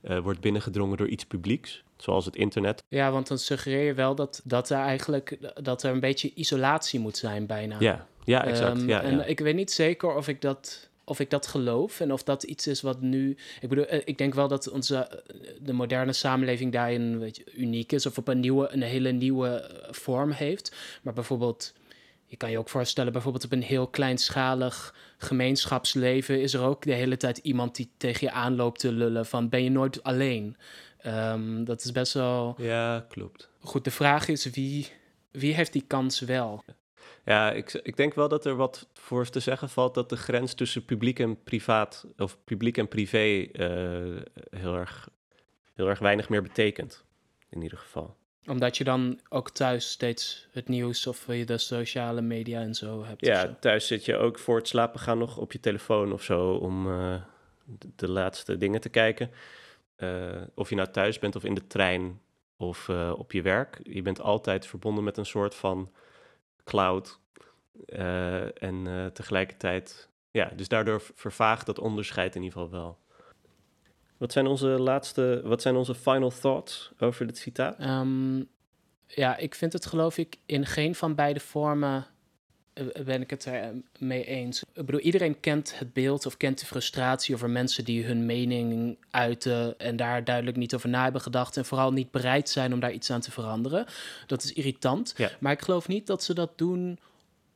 eh, 0.00 0.18
wordt 0.18 0.40
binnengedrongen 0.40 0.96
door 0.96 1.08
iets 1.08 1.24
publieks, 1.24 1.82
zoals 1.96 2.24
het 2.24 2.36
internet. 2.36 2.82
Ja, 2.88 3.10
want 3.10 3.28
dan 3.28 3.38
suggereer 3.38 3.84
je 3.84 3.94
wel 3.94 4.14
dat, 4.14 4.40
dat 4.44 4.70
er 4.70 4.78
eigenlijk 4.78 5.38
dat 5.62 5.82
er 5.82 5.92
een 5.92 6.00
beetje 6.00 6.32
isolatie 6.34 7.00
moet 7.00 7.16
zijn 7.16 7.46
bijna. 7.46 7.76
Ja, 7.78 8.06
ja 8.24 8.44
exact. 8.44 8.78
Ehm, 8.78 8.88
ja, 8.88 9.02
en 9.02 9.16
ja. 9.16 9.24
ik 9.24 9.40
weet 9.40 9.54
niet 9.54 9.70
zeker 9.70 10.14
of 10.14 10.28
ik 10.28 10.40
dat. 10.40 10.88
Of 11.04 11.20
ik 11.20 11.30
dat 11.30 11.46
geloof 11.46 12.00
en 12.00 12.12
of 12.12 12.22
dat 12.22 12.42
iets 12.42 12.66
is 12.66 12.80
wat 12.80 13.00
nu. 13.00 13.36
Ik 13.60 13.68
bedoel, 13.68 13.86
eh, 13.86 14.00
ik 14.04 14.18
denk 14.18 14.34
wel 14.34 14.48
dat 14.48 14.70
onze 14.70 14.96
eh, 14.96 15.18
de 15.60 15.72
moderne 15.72 16.12
samenleving 16.12 16.72
daarin 16.72 17.18
weet 17.18 17.36
je, 17.36 17.44
uniek 17.56 17.92
is 17.92 18.06
of 18.06 18.18
op 18.18 18.28
een 18.28 18.40
nieuwe, 18.40 18.68
een 18.72 18.82
hele 18.82 19.10
nieuwe 19.10 19.70
vorm 19.90 20.30
heeft. 20.30 20.76
Maar 21.02 21.12
bijvoorbeeld, 21.12 21.72
je 22.30 22.36
kan 22.36 22.50
je 22.50 22.58
ook 22.58 22.68
voorstellen, 22.68 23.12
bijvoorbeeld 23.12 23.44
op 23.44 23.52
een 23.52 23.62
heel 23.62 23.86
kleinschalig 23.88 24.94
gemeenschapsleven 25.18 26.40
is 26.40 26.54
er 26.54 26.62
ook 26.62 26.82
de 26.82 26.92
hele 26.92 27.16
tijd 27.16 27.38
iemand 27.38 27.76
die 27.76 27.90
tegen 27.96 28.26
je 28.26 28.32
aanloopt 28.32 28.80
te 28.80 28.92
lullen 28.92 29.26
van 29.26 29.48
ben 29.48 29.64
je 29.64 29.70
nooit 29.70 30.02
alleen. 30.02 30.56
Ehm, 30.98 31.64
dat 31.64 31.84
is 31.84 31.92
best 31.92 32.12
wel 32.12 32.54
ja, 32.58 33.06
klopt. 33.08 33.50
goed. 33.60 33.84
De 33.84 33.90
vraag 33.90 34.28
is 34.28 34.50
wie, 34.50 34.88
wie 35.30 35.54
heeft 35.54 35.72
die 35.72 35.84
kans 35.86 36.20
wel? 36.20 36.64
Ja, 37.24 37.52
ik, 37.52 37.72
ik 37.72 37.96
denk 37.96 38.14
wel 38.14 38.28
dat 38.28 38.46
er 38.46 38.56
wat 38.56 38.88
voor 38.92 39.28
te 39.28 39.40
zeggen 39.40 39.68
valt 39.68 39.94
dat 39.94 40.08
de 40.08 40.16
grens 40.16 40.54
tussen 40.54 40.84
publiek 40.84 41.18
en 41.18 41.42
privaat, 41.42 42.06
of 42.16 42.38
publiek 42.44 42.78
en 42.78 42.88
privé, 42.88 43.48
eh, 43.52 43.68
heel, 44.60 44.74
erg, 44.74 45.08
heel 45.74 45.88
erg 45.88 45.98
weinig 45.98 46.28
meer 46.28 46.42
betekent. 46.42 47.04
In 47.48 47.62
ieder 47.62 47.78
geval. 47.78 48.16
Omdat 48.46 48.76
je 48.76 48.84
dan 48.84 49.20
ook 49.28 49.50
thuis 49.50 49.90
steeds 49.90 50.48
het 50.52 50.68
nieuws 50.68 51.06
of 51.06 51.26
je 51.26 51.44
de 51.44 51.58
sociale 51.58 52.20
media 52.20 52.60
en 52.60 52.74
zo 52.74 53.04
hebt. 53.04 53.24
zo. 53.26 53.32
Ja, 53.32 53.56
thuis 53.60 53.86
zit 53.86 54.04
je 54.04 54.16
ook 54.16 54.38
voor 54.38 54.56
het 54.56 54.68
slapen 54.68 55.00
gaan 55.00 55.18
nog 55.18 55.36
op 55.36 55.52
je 55.52 55.60
telefoon 55.60 56.12
of 56.12 56.22
zo 56.22 56.52
om 56.52 56.90
eh, 56.90 57.14
de, 57.64 57.88
de 57.96 58.08
laatste 58.08 58.56
dingen 58.56 58.80
te 58.80 58.88
kijken. 58.88 59.30
Eh, 59.96 60.42
of 60.54 60.68
je 60.68 60.74
nou 60.74 60.90
thuis 60.90 61.18
bent 61.18 61.36
of 61.36 61.44
in 61.44 61.54
de 61.54 61.66
trein 61.66 62.20
of 62.56 62.88
eh, 62.88 63.12
op 63.16 63.32
je 63.32 63.42
werk. 63.42 63.80
Je 63.82 64.02
bent 64.02 64.20
altijd 64.20 64.66
verbonden 64.66 65.04
met 65.04 65.16
een 65.16 65.26
soort 65.26 65.54
van 65.54 65.92
cloud. 66.64 67.18
En 68.54 69.10
tegelijkertijd, 69.12 70.08
ja, 70.30 70.52
dus 70.56 70.68
daardoor 70.68 71.02
vervaagt 71.14 71.66
dat 71.66 71.78
onderscheid 71.78 72.34
in 72.34 72.42
ieder 72.42 72.58
geval 72.58 72.80
wel. 72.80 72.98
Wat 74.20 74.32
zijn 74.32 74.46
onze 74.46 74.66
laatste, 74.66 75.40
wat 75.44 75.62
zijn 75.62 75.76
onze 75.76 75.94
final 75.94 76.30
thoughts 76.30 76.90
over 76.98 77.26
dit 77.26 77.38
citaat? 77.38 77.78
Ehm, 77.78 78.38
ja, 79.06 79.36
ik 79.36 79.54
vind 79.54 79.72
het 79.72 79.86
geloof 79.86 80.18
ik 80.18 80.36
in 80.46 80.66
geen 80.66 80.94
van 80.94 81.14
beide 81.14 81.40
vormen 81.40 82.06
eh, 82.72 82.84
ben 83.04 83.20
ik 83.20 83.30
het 83.30 83.44
er 83.44 83.74
mee 83.98 84.24
eens. 84.24 84.62
Ik 84.72 84.86
bedoel, 84.86 85.00
iedereen 85.00 85.40
kent 85.40 85.78
het 85.78 85.92
beeld 85.92 86.26
of 86.26 86.36
kent 86.36 86.60
de 86.60 86.66
frustratie 86.66 87.34
over 87.34 87.50
mensen 87.50 87.84
die 87.84 88.04
hun 88.04 88.26
mening 88.26 88.98
uiten 89.10 89.78
en 89.78 89.96
daar 89.96 90.24
duidelijk 90.24 90.56
niet 90.56 90.74
over 90.74 90.88
na 90.88 91.02
hebben 91.02 91.20
gedacht 91.20 91.56
en 91.56 91.64
vooral 91.64 91.92
niet 91.92 92.10
bereid 92.10 92.48
zijn 92.48 92.72
om 92.72 92.80
daar 92.80 92.92
iets 92.92 93.10
aan 93.10 93.20
te 93.20 93.30
veranderen. 93.30 93.86
Dat 94.26 94.42
is 94.42 94.52
irritant. 94.52 95.14
Ja. 95.16 95.30
Maar 95.38 95.52
ik 95.52 95.62
geloof 95.62 95.88
niet 95.88 96.06
dat 96.06 96.24
ze 96.24 96.34
dat 96.34 96.58
doen 96.58 96.98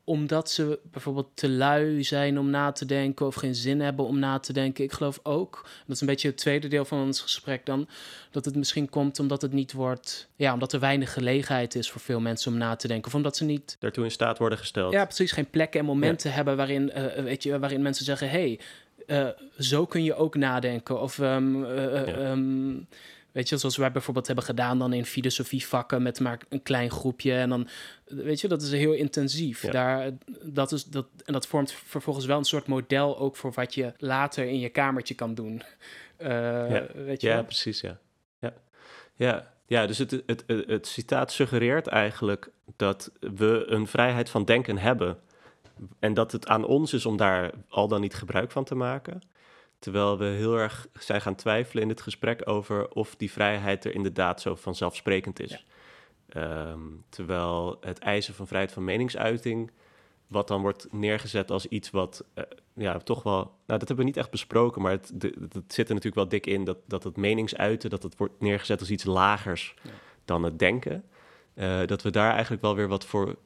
omdat 0.04 0.50
ze 0.50 0.78
bijvoorbeeld 0.90 1.28
te 1.34 1.48
lui 1.48 2.04
zijn 2.04 2.38
om 2.38 2.50
na 2.50 2.72
te 2.72 2.84
denken 2.86 3.26
of 3.26 3.34
geen 3.34 3.54
zin 3.54 3.80
hebben 3.80 4.04
om 4.04 4.18
na 4.18 4.38
te 4.38 4.52
denken. 4.52 4.84
Ik 4.84 4.92
geloof 4.92 5.20
ook, 5.22 5.60
dat 5.86 5.94
is 5.96 6.00
een 6.00 6.06
beetje 6.06 6.28
het 6.28 6.36
tweede 6.36 6.68
deel 6.68 6.84
van 6.84 7.02
ons 7.02 7.20
gesprek 7.20 7.66
dan, 7.66 7.88
dat 8.30 8.44
het 8.44 8.56
misschien 8.56 8.88
komt 8.88 9.18
omdat 9.18 9.42
het 9.42 9.52
niet 9.52 9.72
wordt, 9.72 10.28
ja, 10.36 10.52
omdat 10.52 10.72
er 10.72 10.80
weinig 10.80 11.12
gelegenheid 11.12 11.74
is 11.74 11.90
voor 11.90 12.00
veel 12.00 12.20
mensen 12.20 12.52
om 12.52 12.58
na 12.58 12.76
te 12.76 12.88
denken. 12.88 13.06
Of 13.06 13.14
omdat 13.14 13.36
ze 13.36 13.44
niet, 13.44 13.76
Daartoe 13.80 14.04
in 14.04 14.10
staat 14.10 14.38
worden 14.38 14.58
gesteld. 14.58 14.92
ja, 14.92 15.04
precies, 15.04 15.32
geen 15.32 15.50
plekken 15.50 15.80
en 15.80 15.86
momenten 15.86 16.32
hebben 16.32 16.56
waarin, 16.56 16.90
eh, 16.92 17.22
weet 17.22 17.42
je, 17.42 17.58
waarin 17.58 17.82
mensen 17.82 18.04
zeggen, 18.04 18.30
hey, 18.30 18.60
eh, 19.06 19.28
zo 19.58 19.86
kun 19.86 20.04
je 20.04 20.14
ook 20.14 20.34
nadenken. 20.36 21.00
Of, 21.00 21.18
ehm, 21.18 21.64
eh, 21.64 22.00
eh, 22.00 22.06
Ja. 22.06 22.14
ehm, 22.14 22.74
weet 23.34 23.48
je, 23.48 23.56
zoals 23.56 23.76
wij 23.76 23.92
bijvoorbeeld 23.92 24.26
hebben 24.26 24.44
gedaan 24.44 24.78
dan 24.78 24.92
in 24.92 25.04
filosofievakken 25.04 26.02
met 26.02 26.20
maar 26.20 26.38
een 26.48 26.62
klein 26.62 26.90
groepje. 26.90 27.34
En 27.34 27.48
dan, 27.48 27.68
weet 28.04 28.40
je, 28.40 28.48
dat 28.48 28.62
is 28.62 28.70
heel 28.70 28.92
intensief. 28.92 29.62
Ja. 29.62 29.70
Daar, 29.70 30.10
dat 30.42 30.72
is, 30.72 30.84
dat, 30.84 31.06
en 31.24 31.32
dat 31.32 31.46
vormt 31.46 31.72
vervolgens 31.72 32.26
wel 32.26 32.38
een 32.38 32.44
soort 32.44 32.66
model 32.66 33.18
ook 33.18 33.36
voor 33.36 33.52
wat 33.52 33.74
je 33.74 33.92
later 33.96 34.44
in 34.46 34.58
je 34.58 34.68
kamertje 34.68 35.14
kan 35.14 35.34
doen. 35.34 35.62
Eh, 36.16 36.28
Ja. 36.70 36.86
Weet 36.94 37.20
je 37.20 37.26
Ja, 37.28 37.34
wel? 37.34 37.44
precies, 37.44 37.80
ja. 37.80 37.98
Ja, 38.38 38.52
ja. 39.14 39.52
ja 39.66 39.86
dus 39.86 39.98
het, 39.98 40.10
het, 40.10 40.44
het, 40.46 40.66
het 40.66 40.86
citaat 40.86 41.32
suggereert 41.32 41.86
eigenlijk 41.86 42.50
dat 42.76 43.10
we 43.20 43.64
een 43.66 43.86
vrijheid 43.86 44.30
van 44.30 44.44
denken 44.44 44.78
hebben. 44.78 45.18
En 45.98 46.14
dat 46.14 46.32
het 46.32 46.46
aan 46.46 46.64
ons 46.64 46.92
is 46.92 47.06
om 47.06 47.16
daar 47.16 47.50
al 47.68 47.88
dan 47.88 48.00
niet 48.00 48.14
gebruik 48.14 48.50
van 48.50 48.64
te 48.64 48.74
maken. 48.74 49.20
Terwijl 49.84 50.18
we 50.18 50.24
heel 50.24 50.56
erg 50.56 50.86
zijn 50.98 51.20
gaan 51.20 51.34
twijfelen 51.34 51.82
in 51.82 51.88
dit 51.88 52.00
gesprek 52.00 52.48
over 52.48 52.88
of 52.88 53.16
die 53.16 53.30
vrijheid 53.30 53.84
er 53.84 53.94
inderdaad 53.94 54.40
zo 54.40 54.54
vanzelfsprekend 54.54 55.40
is. 55.40 55.50
Ja. 55.50 56.40
Ehm, 56.40 56.80
terwijl 57.08 57.76
het 57.80 57.98
eisen 57.98 58.34
van 58.34 58.46
vrijheid 58.46 58.72
van 58.72 58.84
meningsuiting, 58.84 59.70
wat 60.26 60.48
dan 60.48 60.60
wordt 60.60 60.86
neergezet 60.92 61.50
als 61.50 61.66
iets 61.66 61.90
wat 61.90 62.24
eh, 62.34 62.44
ja, 62.74 62.98
toch 62.98 63.22
wel. 63.22 63.34
Nou, 63.42 63.78
dat 63.78 63.88
hebben 63.88 63.96
we 63.96 64.04
niet 64.04 64.16
echt 64.16 64.30
besproken, 64.30 64.82
maar 64.82 64.90
het, 64.90 65.10
de, 65.14 65.34
het 65.52 65.72
zit 65.72 65.88
er 65.88 65.94
natuurlijk 65.94 66.14
wel 66.14 66.28
dik 66.28 66.46
in 66.46 66.64
dat, 66.64 66.78
dat 66.86 67.04
het 67.04 67.16
meningsuiten, 67.16 67.90
dat 67.90 68.02
het 68.02 68.16
wordt 68.16 68.40
neergezet 68.40 68.80
als 68.80 68.90
iets 68.90 69.04
lagers 69.04 69.74
Ja. 69.82 69.90
dan 70.24 70.42
het 70.42 70.58
denken. 70.58 71.04
Eh, 71.54 71.86
dat 71.86 72.02
we 72.02 72.10
daar 72.10 72.32
eigenlijk 72.32 72.62
wel 72.62 72.74
weer 72.74 72.88
wat 72.88 73.04
voor 73.04 73.36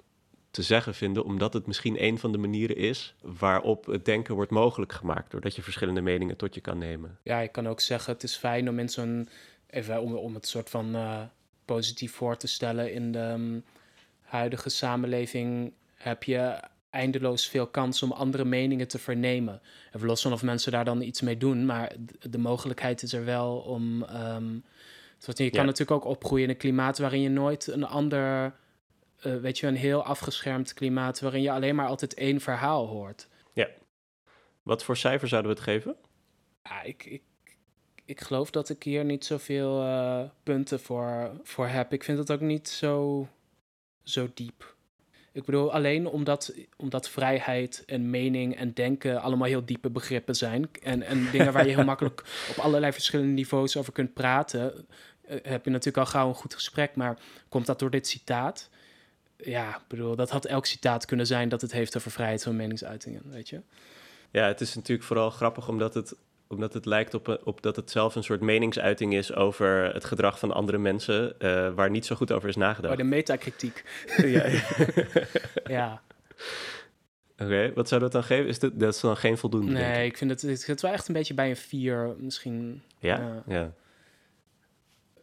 te 0.50 0.62
zeggen 0.62 0.94
vinden, 0.94 1.24
omdat 1.24 1.52
het 1.52 1.66
misschien 1.66 2.02
een 2.04 2.18
van 2.18 2.32
de 2.32 2.38
manieren 2.38 2.76
is 2.76 3.14
waarop 3.22 3.86
het 3.86 4.04
denken 4.04 4.34
wordt 4.34 4.50
mogelijk 4.50 4.92
gemaakt, 4.92 5.30
doordat 5.30 5.56
je 5.56 5.62
verschillende 5.62 6.00
meningen 6.00 6.36
tot 6.36 6.54
je 6.54 6.60
kan 6.60 6.78
nemen. 6.78 7.18
ja, 7.22 7.40
je 7.40 7.48
kan 7.48 7.68
ook 7.68 7.80
zeggen, 7.80 8.12
het 8.12 8.22
is 8.22 8.36
fijn 8.36 8.68
om 8.68 8.78
in 8.78 8.88
zo'n, 8.88 9.28
even 9.70 10.00
om, 10.00 10.14
om 10.14 10.34
het 10.34 10.46
soort 10.46 10.70
van 10.70 10.94
eh, 10.94 11.20
positief 11.64 12.12
voor 12.12 12.36
te 12.36 12.46
stellen, 12.46 12.92
in 12.92 13.12
de 13.12 13.34
mm, 13.36 13.62
huidige 14.22 14.68
samenleving 14.68 15.72
heb 15.94 16.22
je 16.24 16.60
eindeloos 16.90 17.46
veel 17.48 17.66
kans 17.66 18.02
om 18.02 18.12
andere 18.12 18.44
meningen 18.44 18.88
te 18.88 18.98
vernemen. 18.98 19.60
Even 19.92 20.06
los 20.06 20.22
van 20.22 20.32
of 20.32 20.42
mensen 20.42 20.72
daar 20.72 20.84
dan 20.84 21.02
iets 21.02 21.20
mee 21.20 21.36
doen, 21.36 21.66
maar 21.66 21.92
de 22.30 22.38
mogelijkheid 22.38 23.02
is 23.02 23.12
er 23.12 23.24
wel 23.24 23.56
om... 23.56 24.02
ehm, 24.02 24.54
je 25.18 25.34
kan 25.34 25.60
Ja. 25.60 25.62
natuurlijk 25.62 25.90
ook 25.90 26.04
opgroeien 26.04 26.44
in 26.44 26.50
een 26.50 26.56
klimaat 26.56 26.98
waarin 26.98 27.20
je 27.20 27.28
nooit 27.28 27.66
een 27.66 27.86
ander... 27.86 28.54
eh, 29.20 29.36
weet 29.36 29.58
je, 29.58 29.66
een 29.66 29.76
heel 29.76 30.04
afgeschermd 30.04 30.74
klimaat 30.74 31.20
waarin 31.20 31.42
je 31.42 31.50
alleen 31.50 31.74
maar 31.74 31.86
altijd 31.86 32.14
één 32.14 32.40
verhaal 32.40 32.86
hoort. 32.86 33.28
Wat 34.62 34.84
voor 34.84 34.96
cijfer 34.96 35.28
zouden 35.28 35.50
we 35.50 35.56
het 35.56 35.66
geven? 35.66 35.96
Ja, 36.62 36.82
ik, 36.82 37.04
ik, 37.04 37.22
ik 38.04 38.20
geloof 38.20 38.50
dat 38.50 38.68
ik 38.68 38.82
hier 38.82 39.04
niet 39.04 39.24
zoveel 39.24 39.82
eh 39.82 40.22
punten 40.42 40.80
voor, 40.80 41.40
voor 41.42 41.66
heb. 41.66 41.92
Ik 41.92 42.04
vind 42.04 42.18
het 42.18 42.30
ook 42.30 42.40
niet 42.40 42.68
zo, 42.68 43.28
zo 44.02 44.30
diep. 44.34 44.76
Ik 45.32 45.44
bedoel, 45.44 45.72
alleen 45.72 46.06
omdat, 46.06 46.54
omdat 46.76 47.08
vrijheid 47.08 47.82
en 47.86 48.10
mening 48.10 48.56
en 48.56 48.72
denken 48.72 49.20
allemaal 49.20 49.48
heel 49.48 49.64
diepe 49.64 49.90
begrippen 49.90 50.34
zijn. 50.34 50.68
En, 50.82 51.02
en 51.02 51.30
dingen 51.30 51.52
waar 51.52 51.66
je 51.66 51.74
heel 51.74 51.84
makkelijk 51.94 52.24
op 52.50 52.56
allerlei 52.58 52.92
verschillende 52.92 53.32
niveaus 53.32 53.76
over 53.76 53.92
kunt 53.92 54.14
praten. 54.14 54.86
eh, 55.22 55.38
heb 55.42 55.64
je 55.64 55.70
natuurlijk 55.70 56.06
al 56.06 56.12
gauw 56.12 56.28
een 56.28 56.34
goed 56.34 56.54
gesprek. 56.54 56.96
Maar 56.96 57.18
komt 57.48 57.66
dat 57.66 57.78
door 57.78 57.90
dit 57.90 58.06
citaat? 58.06 58.70
Ja, 59.44 59.68
ik 59.76 59.82
bedoel, 59.88 60.16
dat 60.16 60.30
had 60.30 60.44
elk 60.44 60.66
citaat 60.66 61.04
kunnen 61.04 61.26
zijn 61.26 61.48
dat 61.48 61.60
het 61.60 61.72
heeft 61.72 61.96
over 61.96 62.10
vrijheid 62.10 62.42
van 62.42 62.56
meningsuitingen, 62.56 63.22
weet 63.30 63.48
je? 63.48 63.60
Ja, 64.30 64.46
het 64.46 64.60
is 64.60 64.74
natuurlijk 64.74 65.06
vooral 65.06 65.30
grappig 65.30 65.68
omdat 65.68 65.94
het, 65.94 66.14
omdat 66.48 66.74
het 66.74 66.84
lijkt 66.86 67.14
op, 67.14 67.26
een- 67.26 67.38
op 67.44 67.62
dat 67.62 67.76
het 67.76 67.90
zelf 67.90 68.14
een 68.14 68.22
soort 68.24 68.40
meningsuiting 68.40 69.14
is 69.14 69.34
over 69.34 69.94
het 69.94 70.04
gedrag 70.04 70.38
van 70.38 70.52
andere 70.52 70.78
mensen, 70.78 71.40
eh, 71.40 71.70
waar 71.74 71.90
niet 71.90 72.06
zo 72.06 72.16
goed 72.16 72.32
over 72.32 72.48
is 72.48 72.54
Oh, 72.54 72.60
nagedacht. 72.60 72.96
de 72.96 73.02
metakritiek. 73.04 73.84
ja. 74.16 74.44
Ja, 75.66 76.02
Oké, 77.42 77.72
wat 77.74 77.88
zou 77.88 78.00
dat 78.00 78.12
dan 78.12 78.22
geven? 78.24 78.46
Is 78.48 78.58
dit, 78.58 78.80
dat 78.80 78.94
is 78.94 79.00
dan 79.00 79.16
geen 79.16 79.38
voldoende? 79.38 79.72
denk 79.72 79.86
nee, 79.86 80.04
ik. 80.04 80.10
ik 80.12 80.16
vind 80.18 80.30
het, 80.30 80.42
het 80.42 80.60
zit 80.60 80.80
wel 80.80 80.92
echt 80.92 81.08
een 81.08 81.14
beetje 81.14 81.34
bij 81.34 81.48
een 81.50 81.56
vier, 81.56 82.14
misschien. 82.18 82.82
Ja? 82.98 83.16
ja. 83.18 83.42
ja. 83.54 83.72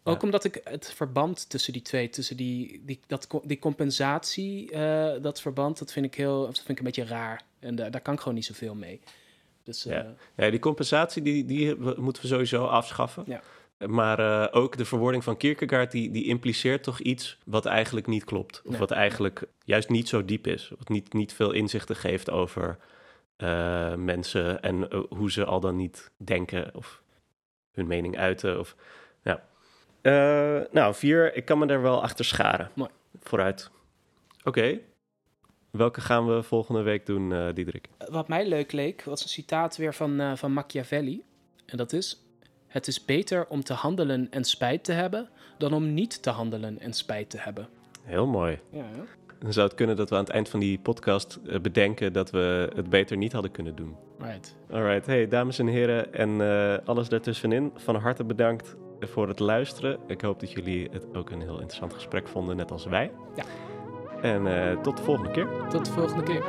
Ook 0.07 0.23
omdat 0.23 0.43
ik 0.43 0.61
het 0.63 0.93
verband 0.93 1.49
tussen 1.49 1.73
die 1.73 1.81
twee, 1.81 2.09
tussen 2.09 2.37
die, 2.37 2.81
die, 2.85 2.99
dat, 3.07 3.27
die 3.43 3.59
compensatie, 3.59 4.71
eh, 4.71 5.21
dat 5.21 5.41
verband, 5.41 5.79
dat 5.79 5.91
vind 5.91 6.05
ik 6.05 6.15
heel, 6.15 6.45
dat 6.45 6.55
vind 6.55 6.69
ik 6.69 6.77
een 6.77 6.83
beetje 6.83 7.05
raar. 7.05 7.41
En 7.59 7.75
daar 7.75 7.91
daar 7.91 8.01
kan 8.01 8.13
ik 8.13 8.19
gewoon 8.19 8.35
niet 8.35 8.45
zoveel 8.45 8.75
mee. 8.75 9.01
Dus 9.63 9.85
eh, 9.85 9.93
Ja. 9.95 10.13
Ja, 10.35 10.49
die 10.49 10.59
compensatie 10.59 11.21
die, 11.21 11.45
die 11.45 11.75
moeten 11.75 12.21
we 12.21 12.27
sowieso 12.27 12.65
afschaffen. 12.65 13.23
Ja. 13.27 13.41
Maar 13.87 14.19
eh, 14.19 14.61
ook 14.61 14.77
de 14.77 14.85
verwoording 14.85 15.23
van 15.23 15.37
Kierkegaard, 15.37 15.91
die, 15.91 16.11
die 16.11 16.25
impliceert 16.25 16.83
toch 16.83 16.99
iets 16.99 17.37
wat 17.45 17.65
eigenlijk 17.65 18.07
niet 18.07 18.23
klopt. 18.23 18.61
Of 18.63 18.69
Nee. 18.69 18.79
wat 18.79 18.91
eigenlijk 18.91 19.43
juist 19.63 19.89
niet 19.89 20.09
zo 20.09 20.25
diep 20.25 20.47
is. 20.47 20.71
Wat 20.77 20.89
niet, 20.89 21.13
niet 21.13 21.33
veel 21.33 21.51
inzichten 21.51 21.95
geeft 21.95 22.29
over 22.29 22.77
mensen 23.97 24.61
en 24.61 24.93
hoe 25.09 25.31
ze 25.31 25.45
al 25.45 25.59
dan 25.59 25.75
niet 25.75 26.11
denken 26.17 26.75
of 26.75 27.01
hun 27.71 27.87
mening 27.87 28.17
uiten. 28.17 28.59
Of, 28.59 28.75
ja. 29.23 29.43
Eh, 30.05 30.59
nou, 30.71 30.93
vier, 30.95 31.35
ik 31.35 31.45
kan 31.45 31.57
me 31.57 31.65
daar 31.65 31.81
wel 31.81 32.01
achter 32.03 32.25
scharen. 32.25 32.69
Mooi. 32.73 32.89
Vooruit. 33.23 33.69
Oké. 34.43 34.79
Welke 35.71 36.01
gaan 36.01 36.27
we 36.27 36.43
volgende 36.43 36.81
week 36.81 37.05
doen, 37.05 37.33
eh 37.33 37.47
Diederik? 37.53 37.89
wat 38.09 38.27
mij 38.27 38.47
leuk 38.47 38.71
leek, 38.71 39.03
was 39.03 39.23
een 39.23 39.29
citaat 39.29 39.77
weer 39.77 39.93
van, 39.93 40.19
eh, 40.19 40.35
van 40.35 40.51
Machiavelli. 40.53 41.23
En 41.65 41.77
dat 41.77 41.93
is: 41.93 42.21
Het 42.67 42.87
is 42.87 43.05
beter 43.05 43.47
om 43.47 43.63
te 43.63 43.73
handelen 43.73 44.27
en 44.31 44.43
spijt 44.43 44.83
te 44.83 44.91
hebben, 44.91 45.29
dan 45.57 45.73
om 45.73 45.93
niet 45.93 46.21
te 46.23 46.29
handelen 46.29 46.79
en 46.79 46.93
spijt 46.93 47.29
te 47.29 47.37
hebben. 47.37 47.67
Heel 48.03 48.27
mooi. 48.27 48.59
Ja, 48.69 48.85
Dan 49.39 49.53
zou 49.53 49.67
het 49.67 49.75
kunnen 49.75 49.95
dat 49.95 50.09
we 50.09 50.15
aan 50.15 50.23
het 50.23 50.33
eind 50.33 50.49
van 50.49 50.59
die 50.59 50.79
podcast 50.79 51.39
eh, 51.47 51.59
bedenken 51.59 52.13
dat 52.13 52.29
we 52.31 52.71
het 52.75 52.89
beter 52.89 53.17
niet 53.17 53.31
hadden 53.31 53.51
kunnen 53.51 53.75
doen. 53.75 53.95
right. 54.19 54.55
Alright, 54.71 55.05
hey 55.05 55.27
dames 55.27 55.59
en 55.59 55.67
heren 55.67 56.13
en 56.13 56.41
eh, 56.41 56.77
alles 56.87 57.09
daartussenin. 57.09 57.71
Van 57.75 57.95
harte 57.95 58.23
bedankt 58.23 58.75
voor 58.99 59.27
het 59.27 59.39
luisteren. 59.39 59.99
Ik 60.07 60.21
hoop 60.21 60.39
dat 60.39 60.51
jullie 60.51 60.89
het 60.91 61.05
ook 61.13 61.29
een 61.29 61.41
heel 61.41 61.59
interessant 61.59 61.93
gesprek 61.93 62.27
vonden, 62.27 62.55
net 62.55 62.71
als 62.71 62.85
wij. 62.85 63.11
Ja. 63.35 63.43
En 64.21 64.47
eh, 64.47 64.81
tot 64.81 64.97
de 64.97 65.03
volgende 65.03 65.31
keer. 65.31 65.47
Tot 65.69 65.85
de 65.85 65.91
volgende 65.91 66.23
keer. 66.23 66.43